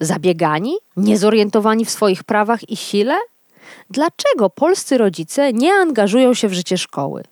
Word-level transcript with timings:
Zabiegani? 0.00 0.76
Niezorientowani 0.96 1.84
w 1.84 1.90
swoich 1.90 2.24
prawach 2.24 2.70
i 2.70 2.76
sile? 2.76 3.16
Dlaczego 3.90 4.50
polscy 4.50 4.98
rodzice 4.98 5.52
nie 5.52 5.72
angażują 5.72 6.34
się 6.34 6.48
w 6.48 6.52
życie 6.52 6.78
szkoły? 6.78 7.22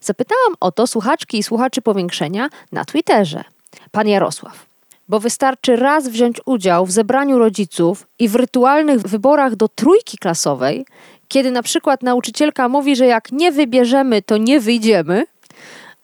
Zapytałam 0.00 0.54
o 0.60 0.72
to 0.72 0.86
słuchaczki 0.86 1.38
i 1.38 1.42
słuchaczy 1.42 1.82
powiększenia 1.82 2.48
na 2.72 2.84
Twitterze. 2.84 3.44
Pan 3.90 4.08
Jarosław. 4.08 4.66
Bo 5.08 5.20
wystarczy 5.20 5.76
raz 5.76 6.08
wziąć 6.08 6.40
udział 6.46 6.86
w 6.86 6.90
zebraniu 6.90 7.38
rodziców 7.38 8.06
i 8.18 8.28
w 8.28 8.34
rytualnych 8.34 9.00
wyborach 9.00 9.56
do 9.56 9.68
trójki 9.68 10.18
klasowej, 10.18 10.86
kiedy 11.28 11.50
na 11.50 11.62
przykład 11.62 12.02
nauczycielka 12.02 12.68
mówi, 12.68 12.96
że 12.96 13.06
jak 13.06 13.32
nie 13.32 13.52
wybierzemy, 13.52 14.22
to 14.22 14.36
nie 14.36 14.60
wyjdziemy, 14.60 15.24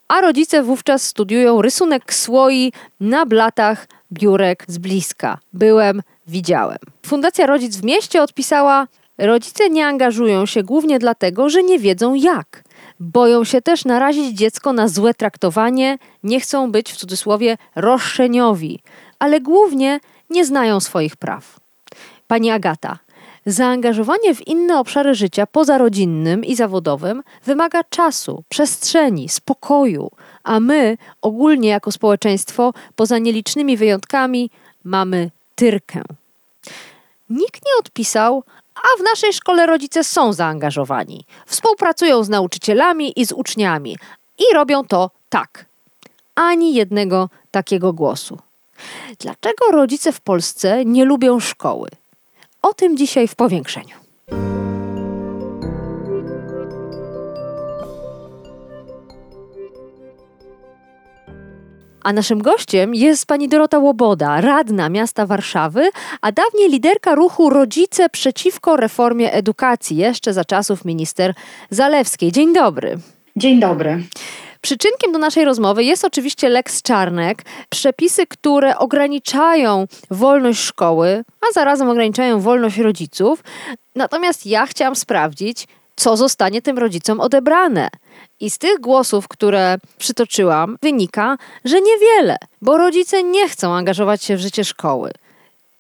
a 0.09 0.21
rodzice 0.21 0.63
wówczas 0.63 1.03
studiują 1.03 1.63
rysunek 1.63 2.15
słoi 2.15 2.73
na 3.01 3.27
blatach 3.27 3.87
biurek 4.13 4.65
z 4.69 4.79
bliska. 4.79 5.39
Byłem, 5.53 6.03
widziałem. 6.27 6.79
Fundacja 7.07 7.47
Rodzic 7.47 7.77
w 7.77 7.85
Mieście 7.85 8.23
odpisała: 8.23 8.87
Rodzice 9.19 9.71
nie 9.71 9.87
angażują 9.87 10.47
się 10.47 10.63
głównie 10.63 10.99
dlatego, 10.99 11.49
że 11.49 11.63
nie 11.63 11.79
wiedzą 11.79 12.15
jak. 12.15 12.65
Boją 13.01 13.45
się 13.45 13.63
też 13.63 13.85
narazić 13.85 14.39
dziecko 14.39 14.73
na 14.73 14.89
złe 14.89 15.15
traktowanie, 15.15 15.99
nie 16.23 16.41
chcą 16.41 16.73
być 16.73 16.93
w 16.93 16.97
cudzysłowie 16.97 17.57
roszczeniowi, 17.77 18.81
ale 19.19 19.41
głównie 19.41 20.01
nie 20.31 20.45
znają 20.45 20.81
swoich 20.81 21.17
praw. 21.17 21.61
Pani 22.27 22.51
Agata, 22.51 22.99
Zaangażowanie 23.47 24.35
w 24.35 24.47
inne 24.47 24.79
obszary 24.79 25.15
życia 25.15 25.47
pozarodzinnym 25.47 26.45
i 26.45 26.57
zawodowym 26.57 27.23
wymaga 27.45 27.85
czasu, 27.85 28.45
przestrzeni, 28.49 29.29
spokoju, 29.29 30.11
a 30.49 30.61
my 30.61 30.99
ogólnie 31.23 31.69
jako 31.69 31.93
społeczeństwo, 31.93 32.75
poza 32.97 33.19
nielicznymi 33.19 33.77
wyjątkami, 33.77 34.51
mamy 34.85 35.31
tyrkę. 35.55 36.03
Nikt 37.31 37.63
nie 37.67 37.73
odpisał, 37.81 38.45
a 38.75 39.01
w 39.01 39.05
naszej 39.05 39.33
szkole 39.33 39.67
rodzice 39.67 40.05
są 40.05 40.33
zaangażowani. 40.33 41.25
Współpracują 41.47 42.25
z 42.25 42.29
nauczycielami 42.29 43.21
i 43.21 43.27
z 43.27 43.33
uczniami 43.33 43.97
i 44.39 44.55
robią 44.55 44.85
to 44.85 45.11
tak. 45.29 45.65
Ani 46.35 46.75
jednego 46.75 47.29
takiego 47.51 47.93
głosu. 47.93 48.39
Dlaczego 49.19 49.71
rodzice 49.73 50.13
w 50.13 50.21
Polsce 50.21 50.85
nie 50.85 51.05
lubią 51.05 51.41
szkoły? 51.41 51.89
O 52.63 52.75
tym 52.75 52.97
dzisiaj 52.97 53.29
w 53.29 53.35
powiększeniu. 53.35 54.08
A 62.09 62.13
naszym 62.13 62.43
gościem 62.43 62.95
jest 62.95 63.27
pani 63.27 63.49
Dorota 63.49 63.79
Łoboda, 63.79 64.41
radna 64.41 64.89
miasta 64.89 65.27
Warszawy, 65.27 65.91
a 66.21 66.33
dawniej 66.33 66.71
liderka 66.71 67.15
ruchu 67.15 67.51
Rodzice 67.51 68.09
przeciwko 68.09 68.77
reformie 68.77 69.33
edukacji, 69.33 69.97
jeszcze 69.97 70.33
za 70.33 70.45
czasów 70.45 70.85
minister 70.85 71.35
Zalewskiej. 71.71 72.33
Dzień 72.33 72.55
dobry. 72.55 72.99
Dzień 73.37 73.61
dobry. 73.61 74.03
Przyczynkiem 74.61 75.13
do 75.13 75.19
naszej 75.19 75.45
rozmowy 75.45 75.85
jest 75.85 76.05
oczywiście 76.05 76.49
Lex 76.49 76.83
Czarnek, 76.83 77.43
przepisy, 77.69 78.27
które 78.27 78.79
ograniczają 78.79 79.87
wolność 80.11 80.61
szkoły, 80.61 81.25
a 81.41 81.53
zarazem 81.53 81.89
ograniczają 81.89 82.41
wolność 82.41 82.79
rodziców. 82.79 83.45
Natomiast 83.95 84.47
ja 84.47 84.67
chciałam 84.67 84.97
sprawdzić, 84.97 85.67
co 85.97 86.17
zostanie 86.17 86.63
tym 86.63 86.79
rodzicom 86.79 87.21
odebrane. 87.21 87.89
I 88.41 88.51
z 88.51 88.59
tych 88.59 88.81
głosów, 88.81 89.29
które 89.29 89.77
przytoczyłam, 89.99 90.79
wynika, 90.83 91.37
że 91.65 91.81
niewiele, 91.81 92.37
bo 92.63 92.77
rodzice 92.77 93.23
nie 93.23 93.49
chcą 93.49 93.75
angażować 93.75 94.25
się 94.25 94.37
w 94.37 94.41
życie 94.41 94.65
szkoły. 94.65 95.11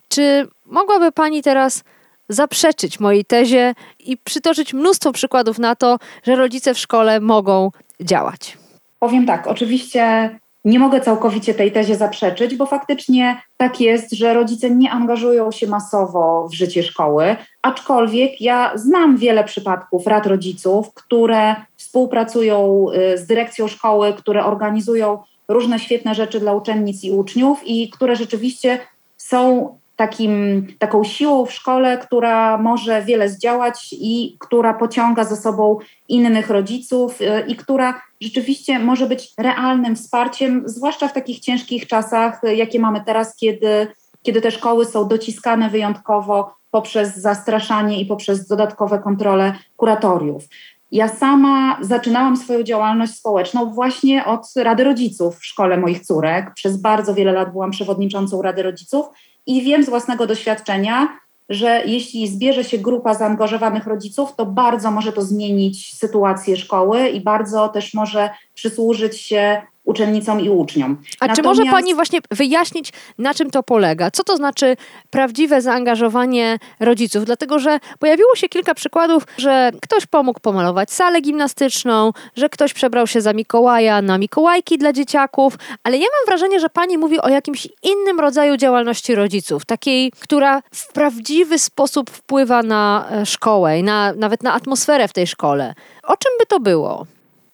Czy 0.08 0.48
mogłaby 0.66 1.12
Pani 1.12 1.42
teraz 1.42 1.84
zaprzeczyć 2.28 3.00
mojej 3.00 3.24
tezie 3.24 3.74
i 3.98 4.16
przytoczyć 4.16 4.74
mnóstwo 4.74 5.12
przykładów 5.12 5.58
na 5.58 5.76
to, 5.76 5.98
że 6.22 6.36
rodzice 6.36 6.74
w 6.74 6.78
szkole 6.78 7.20
mogą 7.20 7.70
działać? 8.00 8.58
Powiem 8.98 9.26
tak, 9.26 9.46
oczywiście 9.46 10.30
nie 10.64 10.78
mogę 10.78 11.00
całkowicie 11.00 11.54
tej 11.54 11.72
tezie 11.72 11.96
zaprzeczyć, 11.96 12.56
bo 12.56 12.66
faktycznie 12.66 13.42
tak 13.56 13.80
jest, 13.80 14.12
że 14.12 14.34
rodzice 14.34 14.70
nie 14.70 14.90
angażują 14.90 15.52
się 15.52 15.66
masowo 15.66 16.48
w 16.48 16.54
życie 16.54 16.82
szkoły, 16.82 17.36
aczkolwiek 17.62 18.40
ja 18.40 18.72
znam 18.74 19.16
wiele 19.16 19.44
przypadków 19.44 20.06
rad 20.06 20.26
rodziców, 20.26 20.94
które 20.94 21.56
współpracują 21.88 22.86
y, 23.14 23.18
z 23.18 23.26
dyrekcją 23.26 23.68
szkoły, 23.68 24.12
które 24.12 24.44
organizują 24.44 25.18
różne 25.48 25.78
świetne 25.78 26.14
rzeczy 26.14 26.40
dla 26.40 26.52
uczennic 26.52 27.04
i 27.04 27.10
uczniów 27.10 27.60
i 27.66 27.90
które 27.90 28.16
rzeczywiście 28.16 28.78
są 29.16 29.68
takim, 29.96 30.66
taką 30.78 31.04
siłą 31.04 31.46
w 31.46 31.52
szkole, 31.52 31.98
która 31.98 32.58
może 32.58 33.02
wiele 33.02 33.28
zdziałać 33.28 33.88
i 33.92 34.36
która 34.38 34.74
pociąga 34.74 35.24
za 35.24 35.36
sobą 35.36 35.78
innych 36.08 36.50
rodziców 36.50 37.20
y, 37.20 37.44
i 37.46 37.56
która 37.56 38.02
rzeczywiście 38.20 38.78
może 38.78 39.06
być 39.06 39.34
realnym 39.38 39.96
wsparciem, 39.96 40.62
zwłaszcza 40.66 41.08
w 41.08 41.12
takich 41.12 41.40
ciężkich 41.40 41.86
czasach, 41.86 42.44
y, 42.44 42.54
jakie 42.54 42.78
mamy 42.78 43.02
teraz, 43.06 43.36
kiedy, 43.36 43.86
kiedy 44.22 44.40
te 44.40 44.50
szkoły 44.50 44.84
są 44.84 45.08
dociskane 45.08 45.70
wyjątkowo 45.70 46.54
poprzez 46.70 47.16
zastraszanie 47.16 48.00
i 48.00 48.06
poprzez 48.06 48.46
dodatkowe 48.46 48.98
kontrole 48.98 49.52
kuratoriów. 49.76 50.44
Ja 50.92 51.08
sama 51.08 51.78
zaczynałam 51.80 52.36
swoją 52.36 52.62
działalność 52.62 53.14
społeczną 53.14 53.70
właśnie 53.70 54.24
od 54.24 54.46
Rady 54.56 54.84
Rodziców 54.84 55.36
w 55.36 55.46
szkole 55.46 55.76
moich 55.76 56.00
córek. 56.00 56.52
Przez 56.54 56.76
bardzo 56.76 57.14
wiele 57.14 57.32
lat 57.32 57.52
byłam 57.52 57.70
przewodniczącą 57.70 58.42
Rady 58.42 58.62
Rodziców 58.62 59.06
i 59.46 59.62
wiem 59.62 59.84
z 59.84 59.88
własnego 59.88 60.26
doświadczenia, 60.26 61.08
że 61.48 61.82
jeśli 61.86 62.28
zbierze 62.28 62.64
się 62.64 62.78
grupa 62.78 63.14
zaangażowanych 63.14 63.86
rodziców, 63.86 64.36
to 64.36 64.46
bardzo 64.46 64.90
może 64.90 65.12
to 65.12 65.22
zmienić 65.22 65.98
sytuację 65.98 66.56
szkoły 66.56 67.08
i 67.08 67.20
bardzo 67.20 67.68
też 67.68 67.94
może 67.94 68.30
przysłużyć 68.54 69.20
się 69.20 69.62
uczennicom 69.88 70.40
i 70.40 70.50
uczniom. 70.50 70.96
A 71.20 71.26
Natomiast... 71.26 71.36
czy 71.36 71.42
może 71.42 71.70
Pani 71.70 71.94
właśnie 71.94 72.20
wyjaśnić, 72.30 72.92
na 73.18 73.34
czym 73.34 73.50
to 73.50 73.62
polega? 73.62 74.10
Co 74.10 74.24
to 74.24 74.36
znaczy 74.36 74.76
prawdziwe 75.10 75.62
zaangażowanie 75.62 76.58
rodziców? 76.80 77.24
Dlatego, 77.24 77.58
że 77.58 77.78
pojawiło 77.98 78.36
się 78.36 78.48
kilka 78.48 78.74
przykładów, 78.74 79.22
że 79.38 79.70
ktoś 79.82 80.06
pomógł 80.06 80.40
pomalować 80.40 80.90
salę 80.90 81.20
gimnastyczną, 81.20 82.12
że 82.36 82.48
ktoś 82.48 82.72
przebrał 82.74 83.06
się 83.06 83.20
za 83.20 83.32
Mikołaja 83.32 84.02
na 84.02 84.18
Mikołajki 84.18 84.78
dla 84.78 84.92
dzieciaków, 84.92 85.58
ale 85.84 85.96
ja 85.96 86.06
mam 86.18 86.26
wrażenie, 86.26 86.60
że 86.60 86.68
Pani 86.68 86.98
mówi 86.98 87.20
o 87.20 87.28
jakimś 87.28 87.68
innym 87.82 88.20
rodzaju 88.20 88.56
działalności 88.56 89.14
rodziców, 89.14 89.64
takiej, 89.64 90.12
która 90.20 90.62
w 90.74 90.92
prawdziwy 90.92 91.58
sposób 91.58 92.10
wpływa 92.10 92.62
na 92.62 93.08
e, 93.10 93.26
szkołę 93.26 93.78
i 93.78 93.82
na, 93.82 94.12
nawet 94.12 94.42
na 94.42 94.52
atmosferę 94.52 95.08
w 95.08 95.12
tej 95.12 95.26
szkole. 95.26 95.74
O 96.02 96.16
czym 96.16 96.32
by 96.38 96.46
to 96.46 96.60
było? 96.60 97.06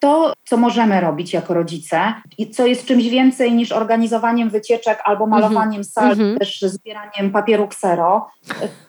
To, 0.04 0.32
co 0.44 0.56
możemy 0.56 1.00
robić 1.00 1.32
jako 1.32 1.54
rodzice 1.54 2.14
i 2.38 2.50
co 2.50 2.66
jest 2.66 2.86
czymś 2.86 3.08
więcej 3.08 3.52
niż 3.52 3.72
organizowaniem 3.72 4.50
wycieczek 4.50 4.98
albo 5.04 5.24
mhm. 5.24 5.42
malowaniem 5.42 5.72
mm 5.72 5.82
-hmm. 5.82 5.90
sal, 5.92 6.12
mm 6.12 6.34
-hmm. 6.34 6.38
też 6.38 6.60
zbieraniem 6.62 7.30
papieru 7.30 7.68
ksero, 7.68 8.30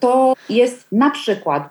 to 0.00 0.34
jest 0.48 0.86
na 0.92 1.10
przykład 1.10 1.68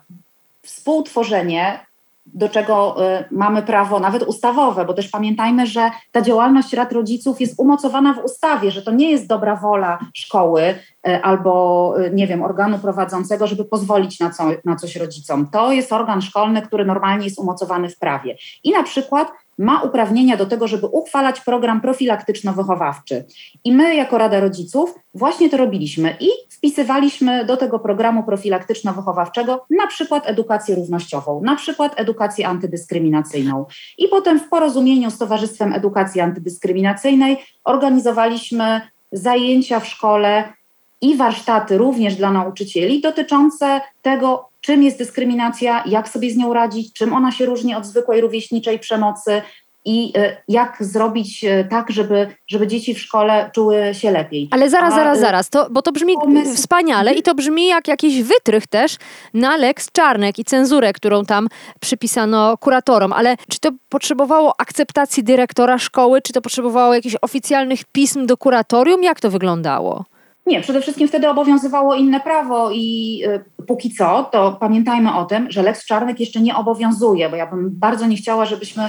współtworzenie 0.62 1.86
do 2.34 2.48
czego 2.48 2.96
y, 3.06 3.24
mamy 3.30 3.62
prawo 3.62 4.00
nawet 4.00 4.22
ustawowe, 4.22 4.84
bo 4.84 4.94
też 4.94 5.08
pamiętajmy, 5.08 5.66
że 5.66 5.90
ta 6.12 6.22
działalność 6.22 6.72
rad 6.72 6.92
rodziców 6.92 7.40
jest 7.40 7.54
umocowana 7.58 8.14
w 8.14 8.24
ustawie, 8.24 8.70
że 8.70 8.82
to 8.82 8.90
nie 8.90 9.10
jest 9.10 9.26
dobra 9.26 9.56
wola 9.56 9.98
szkoły 10.14 10.62
y, 11.08 11.22
albo, 11.22 11.94
y, 12.00 12.10
nie 12.14 12.26
wiem, 12.26 12.42
organu 12.42 12.78
prowadzącego, 12.78 13.46
żeby 13.46 13.64
pozwolić 13.64 14.20
na, 14.20 14.30
co, 14.30 14.44
na 14.64 14.76
coś 14.76 14.96
rodzicom. 14.96 15.48
To 15.52 15.72
jest 15.72 15.92
organ 15.92 16.22
szkolny, 16.22 16.62
który 16.62 16.84
normalnie 16.84 17.24
jest 17.24 17.38
umocowany 17.38 17.88
w 17.88 17.98
prawie. 17.98 18.36
I 18.64 18.72
na 18.72 18.82
przykład 18.82 19.28
ma 19.58 19.82
uprawnienia 19.82 20.36
do 20.36 20.46
tego, 20.46 20.68
żeby 20.68 20.86
uchwalać 20.86 21.40
program 21.40 21.80
profilaktyczno-wychowawczy. 21.80 23.24
I 23.64 23.72
my, 23.72 23.94
jako 23.94 24.18
Rada 24.18 24.40
Rodziców, 24.40 24.94
właśnie 25.14 25.50
to 25.50 25.56
robiliśmy 25.56 26.16
i 26.20 26.28
wpisywaliśmy 26.50 27.44
do 27.44 27.56
tego 27.56 27.78
programu 27.78 28.22
profilaktyczno-wychowawczego 28.22 29.58
na 29.70 29.86
przykład 29.86 30.28
edukację 30.28 30.74
równościową, 30.74 31.40
na 31.44 31.56
przykład 31.56 32.00
edukację 32.00 32.48
antydyskryminacyjną. 32.48 33.66
I 33.98 34.08
potem 34.08 34.40
w 34.40 34.48
porozumieniu 34.48 35.10
z 35.10 35.18
Towarzystwem 35.18 35.72
Edukacji 35.72 36.20
Antydyskryminacyjnej 36.20 37.38
organizowaliśmy 37.64 38.80
zajęcia 39.12 39.80
w 39.80 39.86
szkole 39.86 40.52
i 41.00 41.16
warsztaty 41.16 41.78
również 41.78 42.16
dla 42.16 42.30
nauczycieli 42.30 43.00
dotyczące 43.00 43.80
tego, 44.02 44.48
czym 44.60 44.82
jest 44.82 44.98
dyskryminacja, 44.98 45.84
jak 45.86 46.08
sobie 46.08 46.30
z 46.30 46.36
nią 46.36 46.52
radzić, 46.52 46.92
czym 46.92 47.12
ona 47.12 47.32
się 47.32 47.46
różni 47.46 47.74
od 47.74 47.86
zwykłej 47.86 48.20
rówieśniczej 48.20 48.78
przemocy, 48.78 49.42
i 49.86 50.12
e, 50.16 50.36
jak 50.48 50.76
zrobić 50.80 51.44
e, 51.44 51.64
tak, 51.64 51.90
żeby, 51.90 52.26
żeby 52.48 52.66
dzieci 52.66 52.94
w 52.94 53.00
szkole 53.00 53.50
czuły 53.54 53.76
się 53.92 54.10
lepiej. 54.10 54.48
Ale 54.50 54.70
zaraz, 54.70 54.92
A, 54.92 54.96
zaraz, 54.96 55.18
e, 55.18 55.20
zaraz, 55.20 55.50
to, 55.50 55.66
bo 55.70 55.82
to 55.82 55.92
brzmi 55.92 56.14
pomysł... 56.14 56.54
wspaniale 56.54 57.14
i 57.14 57.22
to 57.22 57.34
brzmi 57.34 57.66
jak 57.66 57.88
jakiś 57.88 58.22
wytrych 58.22 58.66
też 58.66 58.96
na 59.34 59.56
Lex 59.56 59.92
Czarnek 59.92 60.38
i 60.38 60.44
cenzurę, 60.44 60.92
którą 60.92 61.24
tam 61.24 61.48
przypisano 61.80 62.56
kuratorom. 62.56 63.12
Ale 63.12 63.36
czy 63.48 63.60
to 63.60 63.70
potrzebowało 63.88 64.54
akceptacji 64.58 65.24
dyrektora 65.24 65.78
szkoły, 65.78 66.22
czy 66.22 66.32
to 66.32 66.42
potrzebowało 66.42 66.94
jakichś 66.94 67.16
oficjalnych 67.22 67.84
pism 67.84 68.26
do 68.26 68.36
kuratorium? 68.36 69.02
Jak 69.02 69.20
to 69.20 69.30
wyglądało? 69.30 70.04
Nie, 70.46 70.60
przede 70.60 70.80
wszystkim 70.80 71.08
wtedy 71.08 71.28
obowiązywało 71.28 71.94
inne 71.94 72.20
prawo 72.20 72.70
i 72.72 73.20
y, 73.58 73.64
póki 73.66 73.94
co, 73.94 74.28
to 74.32 74.56
pamiętajmy 74.60 75.16
o 75.16 75.24
tym, 75.24 75.50
że 75.50 75.62
Lex 75.62 75.86
Czarnek 75.86 76.20
jeszcze 76.20 76.40
nie 76.40 76.56
obowiązuje, 76.56 77.28
bo 77.28 77.36
ja 77.36 77.46
bym 77.46 77.70
bardzo 77.72 78.06
nie 78.06 78.16
chciała, 78.16 78.44
żebyśmy, 78.44 78.84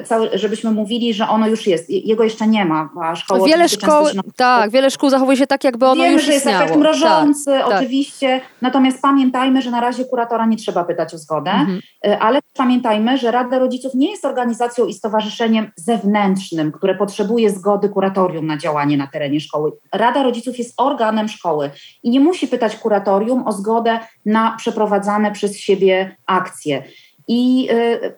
y, 0.00 0.04
cały, 0.04 0.30
żebyśmy 0.34 0.70
mówili, 0.70 1.14
że 1.14 1.28
ono 1.28 1.48
już 1.48 1.66
jest. 1.66 1.90
Jego 1.90 2.24
jeszcze 2.24 2.46
nie 2.46 2.64
ma, 2.64 2.90
a 3.02 3.16
szkoły 3.16 3.48
Wiele 3.48 3.68
szkoł, 3.68 4.08
się... 4.08 4.20
tak, 4.36 4.70
wiele 4.70 4.90
szkół 4.90 5.10
zachowuje 5.10 5.36
się 5.36 5.46
tak, 5.46 5.64
jakby 5.64 5.86
ono 5.86 6.02
Wiemy, 6.02 6.12
już 6.12 6.22
że 6.22 6.32
jest 6.32 6.46
istniało. 6.46 6.64
efekt 6.64 6.80
mrożący, 6.80 7.50
tak, 7.50 7.68
tak. 7.68 7.76
oczywiście, 7.76 8.40
tak. 8.40 8.48
natomiast 8.62 9.02
pamiętajmy, 9.02 9.62
że 9.62 9.70
na 9.70 9.80
razie 9.80 10.04
kuratora 10.04 10.46
nie 10.46 10.56
trzeba 10.56 10.84
pytać 10.84 11.14
o 11.14 11.18
zgodę, 11.18 11.50
mhm. 11.50 11.80
Y, 12.06 12.18
ale 12.18 12.40
pamiętajmy, 12.56 13.18
że 13.18 13.30
Rada 13.30 13.58
Rodziców 13.58 13.94
nie 13.94 14.10
jest 14.10 14.24
organizacją 14.24 14.86
i 14.86 14.94
stowarzyszeniem 14.94 15.70
zewnętrznym, 15.76 16.72
które 16.72 16.94
potrzebuje 16.94 17.50
zgody 17.50 17.88
kuratorium 17.88 18.46
na 18.46 18.56
działanie 18.56 18.96
na 18.96 19.06
terenie 19.06 19.40
szkoły. 19.40 19.72
Rada 19.92 20.22
Rodziców 20.22 20.58
jest 20.58 20.74
organem, 20.76 20.95
organem 20.96 21.28
szkoły 21.28 21.70
i 22.02 22.10
nie 22.10 22.20
musi 22.20 22.48
pytać 22.48 22.76
kuratorium 22.76 23.46
o 23.46 23.52
zgodę 23.52 23.98
na 24.26 24.56
przeprowadzane 24.58 25.32
przez 25.32 25.58
siebie 25.58 26.16
akcje. 26.26 26.82
I 27.28 27.68
y, 27.70 28.14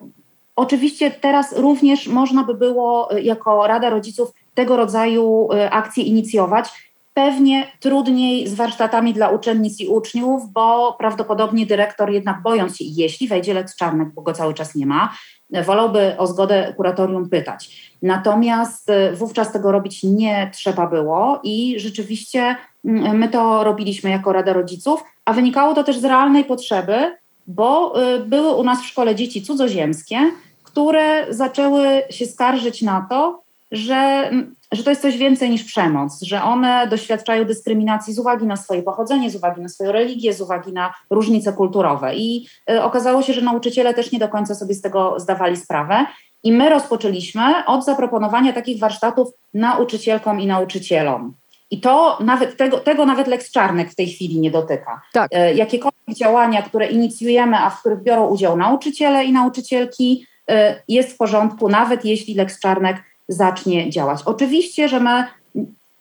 oczywiście 0.55 1.11
teraz 1.11 1.57
również 1.57 2.07
można 2.07 2.43
by 2.43 2.53
było 2.53 3.15
y, 3.17 3.21
jako 3.21 3.67
Rada 3.67 3.89
Rodziców 3.89 4.31
tego 4.53 4.77
rodzaju 4.77 5.49
y, 5.53 5.71
akcje 5.71 6.03
inicjować. 6.03 6.88
Pewnie 7.25 7.71
trudniej 7.79 8.47
z 8.47 8.53
warsztatami 8.53 9.13
dla 9.13 9.29
uczennic 9.29 9.79
i 9.79 9.87
uczniów, 9.87 10.51
bo 10.51 10.95
prawdopodobnie 10.99 11.65
dyrektor 11.65 12.11
jednak 12.11 12.41
bojąc 12.41 12.77
się, 12.77 12.85
jeśli 12.87 13.27
wejdzie 13.27 13.53
Lec 13.53 13.75
Czarnek, 13.75 14.13
bo 14.13 14.21
go 14.21 14.33
cały 14.33 14.53
czas 14.53 14.75
nie 14.75 14.85
ma, 14.85 15.13
wolałby 15.65 16.17
o 16.17 16.27
zgodę 16.27 16.73
kuratorium 16.77 17.29
pytać. 17.29 17.91
Natomiast 18.01 18.89
y, 18.89 19.15
wówczas 19.15 19.51
tego 19.51 19.71
robić 19.71 20.03
nie 20.03 20.51
trzeba 20.53 20.87
było 20.87 21.39
i 21.43 21.79
rzeczywiście 21.79 22.55
mm, 22.85 23.17
my 23.17 23.29
to 23.29 23.63
robiliśmy 23.63 24.09
jako 24.09 24.33
Rada 24.33 24.53
Rodziców, 24.53 25.03
a 25.25 25.33
wynikało 25.33 25.73
to 25.73 25.83
też 25.83 25.97
z 25.99 26.05
realnej 26.05 26.43
potrzeby, 26.43 27.17
bo 27.47 28.01
y, 28.15 28.19
były 28.19 28.55
u 28.55 28.63
nas 28.63 28.81
w 28.81 28.87
szkole 28.87 29.15
dzieci 29.15 29.41
cudzoziemskie, 29.41 30.17
które 30.63 31.25
zaczęły 31.29 32.01
się 32.09 32.25
skarżyć 32.25 32.81
na 32.81 33.07
to, 33.09 33.41
że 33.71 33.95
mm, 33.95 34.55
że 34.71 34.83
to 34.83 34.89
jest 34.89 35.01
coś 35.01 35.17
więcej 35.17 35.49
niż 35.49 35.63
przemoc, 35.63 36.21
że 36.21 36.43
one 36.43 36.87
doświadczają 36.87 37.45
dyskryminacji 37.45 38.13
z 38.13 38.19
uwagi 38.19 38.45
na 38.45 38.55
swoje 38.55 38.83
pochodzenie, 38.83 39.29
z 39.29 39.35
uwagi 39.35 39.61
na 39.61 39.69
swoją 39.69 39.91
religię, 39.91 40.33
z 40.33 40.41
uwagi 40.41 40.73
na 40.73 40.93
różnice 41.09 41.53
kulturowe. 41.53 42.15
I 42.15 42.47
y, 42.71 42.83
okazało 42.83 43.21
się, 43.21 43.33
że 43.33 43.41
nauczyciele 43.41 43.93
też 43.93 44.11
nie 44.11 44.19
do 44.19 44.29
końca 44.29 44.55
sobie 44.55 44.73
z 44.73 44.81
tego 44.81 45.19
zdawali 45.19 45.57
sprawę. 45.57 46.05
I 46.43 46.51
my 46.51 46.69
rozpoczęliśmy 46.69 47.65
od 47.65 47.85
zaproponowania 47.85 48.53
takich 48.53 48.79
warsztatów 48.79 49.27
nauczycielkom 49.53 50.41
i 50.41 50.47
nauczycielom. 50.47 51.33
I 51.71 51.81
to 51.81 52.17
nawet 52.19 52.57
tego, 52.57 52.77
tego 52.77 53.05
nawet 53.05 53.27
Lex 53.27 53.51
Czarnek 53.51 53.91
w 53.91 53.95
tej 53.95 54.07
chwili 54.07 54.39
nie 54.39 54.51
dotyka. 54.51 55.01
Tak. 55.13 55.31
Y, 55.33 55.55
jakiekolwiek 55.55 56.17
działania, 56.17 56.61
które 56.61 56.87
inicjujemy, 56.87 57.57
a 57.57 57.69
w 57.69 57.79
których 57.79 58.03
biorą 58.03 58.27
udział 58.27 58.57
nauczyciele 58.57 59.25
i 59.25 59.31
nauczycielki, 59.31 60.25
y, 60.51 60.53
jest 60.87 61.13
w 61.13 61.17
porządku, 61.17 61.69
nawet 61.69 62.05
jeśli 62.05 62.35
Lex 62.35 62.59
Czarnek 62.59 63.08
zacznie 63.29 63.89
działać. 63.89 64.19
Oczywiście, 64.25 64.89
że 64.89 64.99
my 64.99 65.23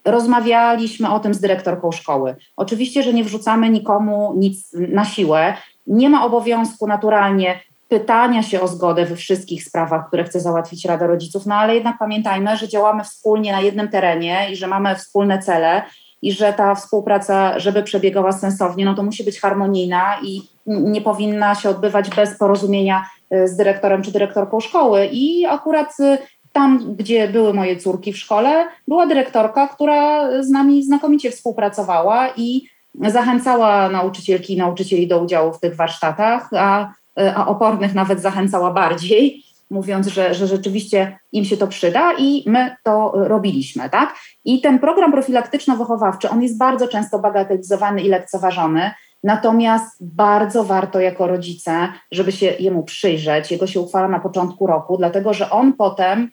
rozmawialiśmy 0.04 1.10
o 1.10 1.20
tym 1.20 1.34
z 1.34 1.40
dyrektorką 1.40 1.92
szkoły. 1.92 2.36
Oczywiście, 2.56 3.02
że 3.02 3.12
nie 3.12 3.24
wrzucamy 3.24 3.70
nikomu 3.70 4.34
nic 4.36 4.72
na 4.72 5.04
siłę. 5.04 5.54
Nie 5.86 6.08
ma 6.08 6.24
obowiązku 6.24 6.86
naturalnie 6.86 7.60
pytania 7.88 8.42
się 8.42 8.60
o 8.60 8.68
zgodę 8.68 9.06
we 9.06 9.16
wszystkich 9.16 9.64
sprawach, 9.64 10.08
które 10.08 10.24
chce 10.24 10.40
załatwić 10.40 10.84
Rada 10.84 11.06
Rodziców, 11.06 11.46
no 11.46 11.54
ale 11.54 11.74
jednak 11.74 11.98
pamiętajmy, 11.98 12.56
że 12.56 12.68
działamy 12.68 13.04
wspólnie 13.04 13.52
na 13.52 13.60
jednym 13.60 13.88
terenie 13.88 14.50
i 14.52 14.56
że 14.56 14.66
mamy 14.66 14.96
wspólne 14.96 15.38
cele 15.38 15.82
i 16.22 16.32
że 16.32 16.52
ta 16.52 16.74
współpraca, 16.74 17.58
żeby 17.58 17.82
przebiegała 17.82 18.32
sensownie, 18.32 18.84
no 18.84 18.94
to 18.94 19.02
musi 19.02 19.24
być 19.24 19.40
harmonijna 19.40 20.20
i 20.22 20.42
nie 20.66 21.00
powinna 21.00 21.54
się 21.54 21.70
odbywać 21.70 22.10
bez 22.10 22.38
porozumienia 22.38 23.04
y, 23.34 23.48
z 23.48 23.56
dyrektorem 23.56 24.02
czy 24.02 24.12
dyrektorką 24.12 24.60
szkoły. 24.60 25.08
I 25.12 25.46
akurat 25.46 26.00
y, 26.00 26.18
tam, 26.52 26.94
gdzie 26.96 27.28
były 27.28 27.54
moje 27.54 27.76
córki 27.76 28.12
w 28.12 28.18
szkole, 28.18 28.66
była 28.88 29.06
dyrektorka, 29.06 29.68
która 29.68 30.28
z 30.42 30.50
nami 30.50 30.82
znakomicie 30.82 31.30
współpracowała 31.30 32.28
i 32.36 32.68
zachęcała 32.94 33.88
nauczycielki 33.88 34.54
i 34.54 34.56
nauczycieli 34.56 35.08
do 35.08 35.22
udziału 35.22 35.52
w 35.52 35.60
tych 35.60 35.76
warsztatach, 35.76 36.50
a, 36.52 36.92
a 37.34 37.46
opornych 37.46 37.94
nawet 37.94 38.20
zachęcała 38.20 38.70
bardziej, 38.70 39.42
mówiąc, 39.70 40.06
że, 40.06 40.34
że 40.34 40.46
rzeczywiście 40.46 41.18
im 41.32 41.44
się 41.44 41.56
to 41.56 41.66
przyda 41.66 42.12
i 42.18 42.44
my 42.46 42.76
to 42.84 43.12
robiliśmy, 43.14 43.90
tak? 43.90 44.14
I 44.44 44.60
ten 44.60 44.78
program 44.78 45.12
profilaktyczno-wychowawczy, 45.12 46.30
on 46.30 46.42
jest 46.42 46.58
bardzo 46.58 46.88
często 46.88 47.18
bagatelizowany 47.18 48.02
i 48.02 48.08
lekceważony, 48.08 48.90
Natomiast 49.24 49.96
bardzo 50.00 50.64
warto 50.64 51.00
jako 51.00 51.26
rodzice, 51.26 51.88
żeby 52.12 52.32
się 52.32 52.46
jemu 52.46 52.82
przyjrzeć. 52.82 53.50
Jego 53.50 53.66
się 53.66 53.80
uchwala 53.80 54.08
na 54.08 54.20
początku 54.20 54.66
roku, 54.66 54.96
dlatego 54.96 55.34
że 55.34 55.50
on 55.50 55.72
potem 55.72 56.30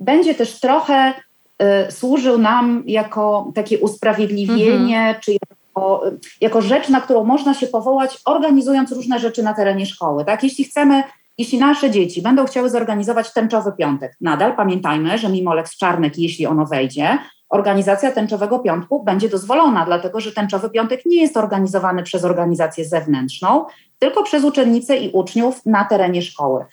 będzie 0.00 0.34
też 0.34 0.60
trochę 0.60 1.12
y, 1.88 1.92
służył 1.92 2.38
nam 2.38 2.82
jako 2.86 3.52
takie 3.54 3.78
usprawiedliwienie, 3.78 4.98
mhm. 4.98 5.20
czy 5.20 5.32
jako, 5.32 6.02
jako 6.40 6.62
rzecz, 6.62 6.88
na 6.88 7.00
którą 7.00 7.24
można 7.24 7.54
się 7.54 7.66
powołać, 7.66 8.18
organizując 8.24 8.92
różne 8.92 9.18
rzeczy 9.18 9.42
na 9.42 9.54
terenie 9.54 9.86
szkoły. 9.86 10.24
Tak? 10.24 10.42
Jeśli 10.42 10.64
chcemy 10.64 11.02
jeśli 11.38 11.58
nasze 11.58 11.90
dzieci 11.90 12.22
będą 12.22 12.46
chciały 12.46 12.70
zorganizować 12.70 13.32
tęczowy 13.32 13.72
piątek, 13.78 14.16
nadal 14.20 14.56
pamiętajmy, 14.56 15.18
że 15.18 15.28
mimo 15.28 15.54
Lex 15.54 15.76
Czarnek, 15.76 16.18
jeśli 16.18 16.46
ono 16.46 16.66
wejdzie, 16.66 17.18
organizacja 17.48 18.12
tęczowego 18.12 18.58
piątku 18.58 19.04
będzie 19.04 19.28
dozwolona, 19.28 19.84
dlatego 19.84 20.20
że 20.20 20.32
tęczowy 20.32 20.70
piątek 20.70 21.06
nie 21.06 21.22
jest 21.22 21.36
organizowany 21.36 22.02
przez 22.02 22.24
organizację 22.24 22.84
zewnętrzną, 22.84 23.64
tylko 23.98 24.22
przez 24.22 24.44
uczennice 24.44 24.96
i 24.96 25.12
uczniów 25.12 25.66
na 25.66 25.84
terenie 25.84 26.22
szkoły. 26.22 26.64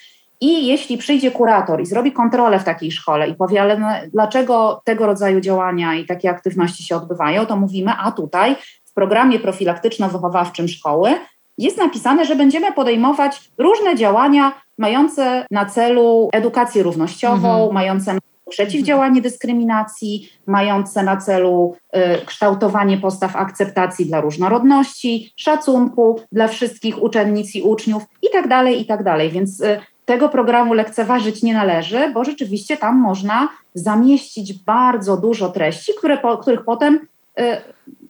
I 0.42 0.68
jeśli 0.68 0.98
przyjdzie 0.98 1.32
kurator 1.32 1.82
i 1.82 1.86
zrobi 1.86 2.12
kontrolę 2.12 2.60
w 2.60 2.64
takiej 2.64 2.92
szkole 2.92 3.30
i 3.30 3.36
powie, 3.36 3.62
ale 3.62 3.78
no, 3.80 3.88
dlaczego 4.14 4.82
tego 4.86 5.06
rodzaju 5.06 5.42
działania 5.42 5.96
i 5.96 6.06
takie 6.06 6.30
aktywności 6.30 6.84
się 6.84 6.96
odbywają, 6.96 7.46
to 7.46 7.56
mówimy, 7.56 7.92
a 8.00 8.12
tutaj 8.12 8.56
w 8.86 8.94
programie 8.94 9.40
profilaktyczno-wychowawczym 9.40 10.68
szkoły 10.68 11.10
jest 11.58 11.78
napisane, 11.78 12.26
że 12.26 12.36
będziemy 12.36 12.72
podejmować 12.72 13.52
różne 13.58 13.96
działania 13.96 14.52
mające 14.78 15.46
na 15.52 15.66
celu 15.66 16.30
edukację 16.34 16.84
równościową, 16.84 17.54
mhm. 17.54 17.74
mające 17.74 18.14
na 18.14 18.20
przeciwdziałanie 18.50 19.22
dyskryminacji, 19.22 20.30
mające 20.48 21.04
na 21.04 21.18
celu 21.18 21.76
y, 21.96 22.26
kształtowanie 22.26 22.98
postaw 22.98 23.36
akceptacji 23.36 24.06
dla 24.06 24.22
różnorodności, 24.22 25.34
szacunku 25.36 26.20
dla 26.32 26.48
wszystkich 26.48 27.04
uczennic 27.04 27.56
i 27.56 27.62
uczniów 27.62 28.04
itd., 28.22 28.50
tak 28.50 28.68
itd. 28.68 29.04
Tak 29.04 29.32
Więc 29.32 29.62
y, 29.62 29.80
tego 30.06 30.30
programu 30.30 30.74
lekceważyć 30.74 31.44
nie 31.44 31.54
należy, 31.54 32.12
bo 32.14 32.24
rzeczywiście 32.24 32.78
tam 32.78 32.98
można 32.98 33.50
zamieścić 33.74 34.54
bardzo 34.54 35.18
dużo 35.18 35.50
treści, 35.50 35.92
które, 35.98 36.18
po, 36.18 36.38
których 36.38 36.64
potem 36.64 37.00
y, 37.40 37.44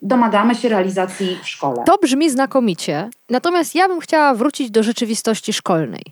domagamy 0.01 0.55
się 0.55 0.69
realizacji 0.69 1.37
w 1.43 1.47
szkole. 1.47 1.83
To 1.85 1.97
brzmi 1.97 2.29
znakomicie. 2.29 3.09
Natomiast 3.29 3.75
ja 3.75 3.87
bym 3.87 3.99
chciała 3.99 4.33
wrócić 4.33 4.71
do 4.71 4.83
rzeczywistości 4.83 5.53
szkolnej. 5.53 6.03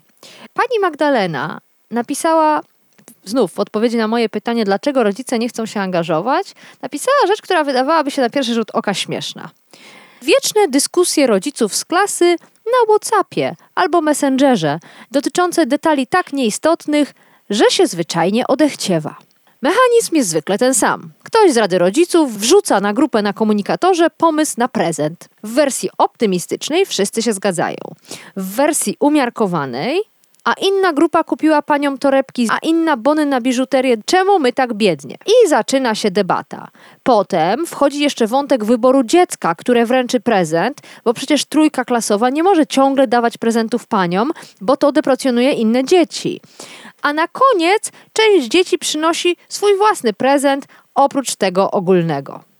Pani 0.54 0.80
Magdalena 0.80 1.58
napisała 1.90 2.60
znów 3.24 3.52
w 3.52 3.60
odpowiedzi 3.60 3.96
na 3.96 4.08
moje 4.08 4.28
pytanie, 4.28 4.64
dlaczego 4.64 5.02
rodzice 5.02 5.38
nie 5.38 5.48
chcą 5.48 5.66
się 5.66 5.80
angażować, 5.80 6.54
napisała 6.82 7.26
rzecz, 7.26 7.42
która 7.42 7.64
wydawałaby 7.64 8.10
się 8.10 8.22
na 8.22 8.30
pierwszy 8.30 8.54
rzut 8.54 8.70
oka 8.72 8.94
śmieszna. 8.94 9.50
Wieczne 10.22 10.68
dyskusje 10.68 11.26
rodziców 11.26 11.74
z 11.74 11.84
klasy 11.84 12.36
na 12.66 12.86
WhatsAppie 12.88 13.56
albo 13.74 14.00
Messengerze, 14.00 14.78
dotyczące 15.10 15.66
detali 15.66 16.06
tak 16.06 16.32
nieistotnych, 16.32 17.14
że 17.50 17.64
się 17.70 17.86
zwyczajnie 17.86 18.46
odechciewa. 18.46 19.16
Mechanizm 19.62 20.16
jest 20.16 20.28
zwykle 20.28 20.58
ten 20.58 20.74
sam. 20.74 21.10
Ktoś 21.22 21.52
z 21.52 21.56
Rady 21.56 21.78
Rodziców 21.78 22.38
wrzuca 22.38 22.80
na 22.80 22.92
grupę 22.92 23.22
na 23.22 23.32
komunikatorze 23.32 24.10
pomysł 24.10 24.54
na 24.58 24.68
prezent. 24.68 25.28
W 25.42 25.54
wersji 25.54 25.90
optymistycznej 25.98 26.86
wszyscy 26.86 27.22
się 27.22 27.32
zgadzają. 27.32 27.76
W 28.36 28.54
wersji 28.54 28.96
umiarkowanej 29.00 30.00
a 30.44 30.52
inna 30.52 30.92
grupa 30.92 31.24
kupiła 31.24 31.62
paniom 31.62 31.98
torebki, 31.98 32.48
a 32.50 32.58
inna 32.62 32.96
bony 32.96 33.26
na 33.26 33.40
biżuterię. 33.40 33.96
Czemu 34.06 34.38
my 34.38 34.52
tak 34.52 34.74
biednie? 34.74 35.16
I 35.26 35.48
zaczyna 35.48 35.94
się 35.94 36.10
debata. 36.10 36.68
Potem 37.02 37.66
wchodzi 37.66 38.00
jeszcze 38.00 38.26
wątek 38.26 38.64
wyboru 38.64 39.04
dziecka, 39.04 39.54
które 39.54 39.86
wręczy 39.86 40.20
prezent, 40.20 40.80
bo 41.04 41.14
przecież 41.14 41.44
trójka 41.44 41.84
klasowa 41.84 42.30
nie 42.30 42.42
może 42.42 42.66
ciągle 42.66 43.06
dawać 43.06 43.38
prezentów 43.38 43.86
paniom, 43.86 44.30
bo 44.60 44.76
to 44.76 44.92
deprecjonuje 44.92 45.52
inne 45.52 45.84
dzieci. 45.84 46.40
A 47.02 47.12
na 47.12 47.28
koniec 47.28 47.92
część 48.12 48.48
dzieci 48.48 48.78
przynosi 48.78 49.36
swój 49.48 49.76
własny 49.76 50.12
prezent 50.12 50.66
oprócz 50.94 51.36
tego 51.36 51.70
ogólnego. 51.70 52.51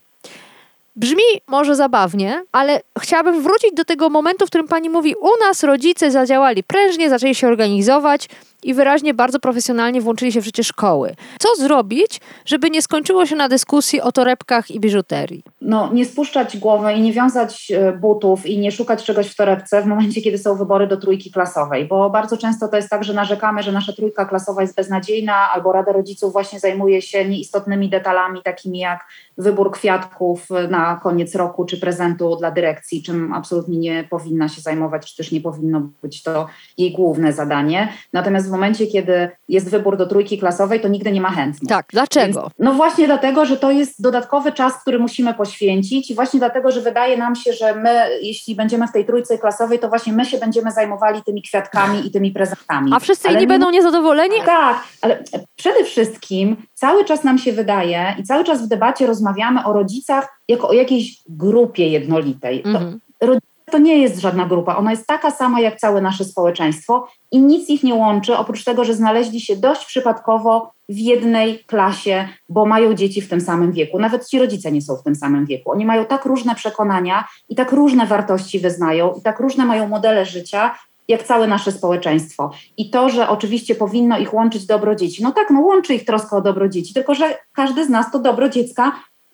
Brzmi 0.95 1.23
może 1.47 1.75
zabawnie, 1.75 2.43
ale 2.51 2.81
chciałabym 2.99 3.43
wrócić 3.43 3.73
do 3.73 3.85
tego 3.85 4.09
momentu, 4.09 4.45
w 4.45 4.49
którym 4.49 4.67
pani 4.67 4.89
mówi: 4.89 5.15
U 5.15 5.29
nas 5.47 5.63
rodzice 5.63 6.11
zadziałali 6.11 6.63
prężnie, 6.63 7.09
zaczęli 7.09 7.35
się 7.35 7.47
organizować 7.47 8.29
i 8.63 8.73
wyraźnie 8.73 9.13
bardzo 9.13 9.39
profesjonalnie 9.39 10.01
włączyli 10.01 10.31
się 10.31 10.41
w 10.41 10.45
życie 10.45 10.63
szkoły. 10.63 11.15
Co 11.39 11.55
zrobić, 11.55 12.21
żeby 12.45 12.69
nie 12.69 12.81
skończyło 12.81 13.25
się 13.25 13.35
na 13.35 13.49
dyskusji 13.49 14.01
o 14.01 14.11
torebkach 14.11 14.71
i 14.71 14.79
biżuterii? 14.79 15.43
No, 15.61 15.93
nie 15.93 16.05
spuszczać 16.05 16.57
głowy 16.57 16.93
i 16.93 17.01
nie 17.01 17.13
wiązać 17.13 17.71
e, 17.71 17.91
butów 17.91 18.45
i 18.45 18.59
nie 18.59 18.71
szukać 18.71 19.03
czegoś 19.03 19.27
w 19.27 19.35
torebce 19.35 19.81
w 19.81 19.85
momencie, 19.85 20.21
kiedy 20.21 20.37
są 20.37 20.55
wybory 20.55 20.87
do 20.87 20.97
trójki 20.97 21.31
klasowej, 21.31 21.85
bo 21.85 22.09
bardzo 22.09 22.37
często 22.37 22.67
to 22.67 22.75
jest 22.75 22.89
tak, 22.89 23.03
że 23.03 23.13
narzekamy, 23.13 23.63
że 23.63 23.71
nasza 23.71 23.93
trójka 23.93 24.25
klasowa 24.25 24.61
jest 24.61 24.75
beznadziejna, 24.75 25.35
albo 25.53 25.71
Rada 25.71 25.91
Rodziców 25.91 26.33
właśnie 26.33 26.59
zajmuje 26.59 27.01
się 27.01 27.29
nieistotnymi 27.29 27.89
detalami, 27.89 28.41
takimi 28.43 28.79
jak 28.79 28.99
wybór 29.37 29.71
kwiatków 29.71 30.47
na 30.69 30.99
koniec 31.03 31.35
roku 31.35 31.65
czy 31.65 31.79
prezentu 31.79 32.35
dla 32.35 32.51
dyrekcji, 32.51 33.03
czym 33.03 33.33
absolutnie 33.33 33.77
nie 33.79 34.03
powinna 34.09 34.49
się 34.49 34.61
zajmować, 34.61 35.11
czy 35.11 35.17
też 35.17 35.31
nie 35.31 35.41
powinno 35.41 35.89
być 36.01 36.23
to 36.23 36.47
jej 36.77 36.91
główne 36.91 37.33
zadanie. 37.33 37.93
Natomiast 38.13 38.47
w 38.47 38.51
momencie, 38.53 38.87
kiedy 38.87 39.29
jest 39.49 39.69
wybór 39.69 39.97
do 39.97 40.07
trójki 40.07 40.37
klasowej, 40.37 40.81
to 40.81 40.87
nigdy 40.87 41.11
nie 41.11 41.21
ma 41.21 41.29
chętnych. 41.29 41.69
Tak, 41.69 41.85
dlaczego? 41.91 42.41
Więc, 42.41 42.53
no 42.59 42.73
właśnie 42.73 43.05
dlatego, 43.05 43.45
że 43.45 43.57
to 43.57 43.71
jest 43.71 44.01
dodatkowy 44.01 44.51
czas, 44.51 44.81
który 44.81 44.99
musimy 44.99 45.33
poświęcić 45.33 46.11
i 46.11 46.15
właśnie 46.15 46.39
dlatego, 46.39 46.71
że 46.71 46.81
wydaje 46.81 47.17
nam 47.17 47.35
się, 47.35 47.53
że 47.53 47.75
my, 47.75 48.09
jeśli 48.21 48.55
będziemy 48.55 48.87
w 48.87 48.91
tej 48.91 49.05
trójce 49.05 49.37
klasowej, 49.37 49.79
to 49.79 49.89
właśnie 49.89 50.13
my 50.13 50.25
się 50.25 50.37
będziemy 50.37 50.71
zajmowali 50.71 51.23
tymi 51.23 51.41
kwiatkami 51.41 52.07
i 52.07 52.11
tymi 52.11 52.31
prezentami. 52.31 52.91
A 52.93 52.99
wszyscy 52.99 53.27
ale 53.27 53.37
inni 53.37 53.47
będą 53.47 53.69
niezadowoleni? 53.69 54.35
Tak, 54.45 54.83
ale 55.01 55.23
przede 55.55 55.83
wszystkim 55.83 56.57
cały 56.73 57.05
czas 57.05 57.23
nam 57.23 57.37
się 57.37 57.51
wydaje 57.51 58.15
i 58.19 58.23
cały 58.23 58.43
czas 58.43 58.61
w 58.61 58.67
debacie 58.67 59.07
rozmawiamy 59.07 59.65
o 59.65 59.73
rodzicach 59.73 60.39
jako 60.47 60.67
o 60.67 60.73
jakiejś 60.73 61.17
grupie 61.29 61.87
jednolitej. 61.87 62.61
Mhm. 62.65 62.99
To, 63.19 63.27
to 63.71 63.77
nie 63.77 63.97
jest 63.97 64.19
żadna 64.19 64.45
grupa, 64.45 64.75
ona 64.75 64.91
jest 64.91 65.07
taka 65.07 65.31
sama 65.31 65.61
jak 65.61 65.79
całe 65.79 66.01
nasze 66.01 66.25
społeczeństwo 66.25 67.07
i 67.31 67.39
nic 67.39 67.69
ich 67.69 67.83
nie 67.83 67.95
łączy, 67.95 68.37
oprócz 68.37 68.63
tego, 68.63 68.83
że 68.83 68.93
znaleźli 68.93 69.41
się 69.41 69.55
dość 69.55 69.85
przypadkowo 69.85 70.71
w 70.89 70.97
jednej 70.97 71.59
klasie, 71.59 72.27
bo 72.49 72.65
mają 72.65 72.93
dzieci 72.93 73.21
w 73.21 73.29
tym 73.29 73.41
samym 73.41 73.71
wieku. 73.71 73.99
Nawet 73.99 74.27
ci 74.27 74.39
rodzice 74.39 74.71
nie 74.71 74.81
są 74.81 74.95
w 74.95 75.03
tym 75.03 75.15
samym 75.15 75.45
wieku. 75.45 75.71
Oni 75.71 75.85
mają 75.85 76.05
tak 76.05 76.25
różne 76.25 76.55
przekonania 76.55 77.27
i 77.49 77.55
tak 77.55 77.71
różne 77.71 78.05
wartości 78.05 78.59
wyznają 78.59 79.13
i 79.19 79.21
tak 79.21 79.39
różne 79.39 79.65
mają 79.65 79.87
modele 79.87 80.25
życia, 80.25 80.75
jak 81.07 81.23
całe 81.23 81.47
nasze 81.47 81.71
społeczeństwo. 81.71 82.51
I 82.77 82.89
to, 82.89 83.09
że 83.09 83.29
oczywiście 83.29 83.75
powinno 83.75 84.19
ich 84.19 84.33
łączyć 84.33 84.65
dobro 84.65 84.95
dzieci. 84.95 85.23
No 85.23 85.31
tak, 85.31 85.49
no 85.49 85.61
łączy 85.61 85.93
ich 85.95 86.05
troska 86.05 86.37
o 86.37 86.41
dobro 86.41 86.69
dzieci, 86.69 86.93
tylko 86.93 87.15
że 87.15 87.37
każdy 87.53 87.85
z 87.85 87.89
nas 87.89 88.11
to 88.11 88.19
dobro 88.19 88.49
dziecka 88.49 88.91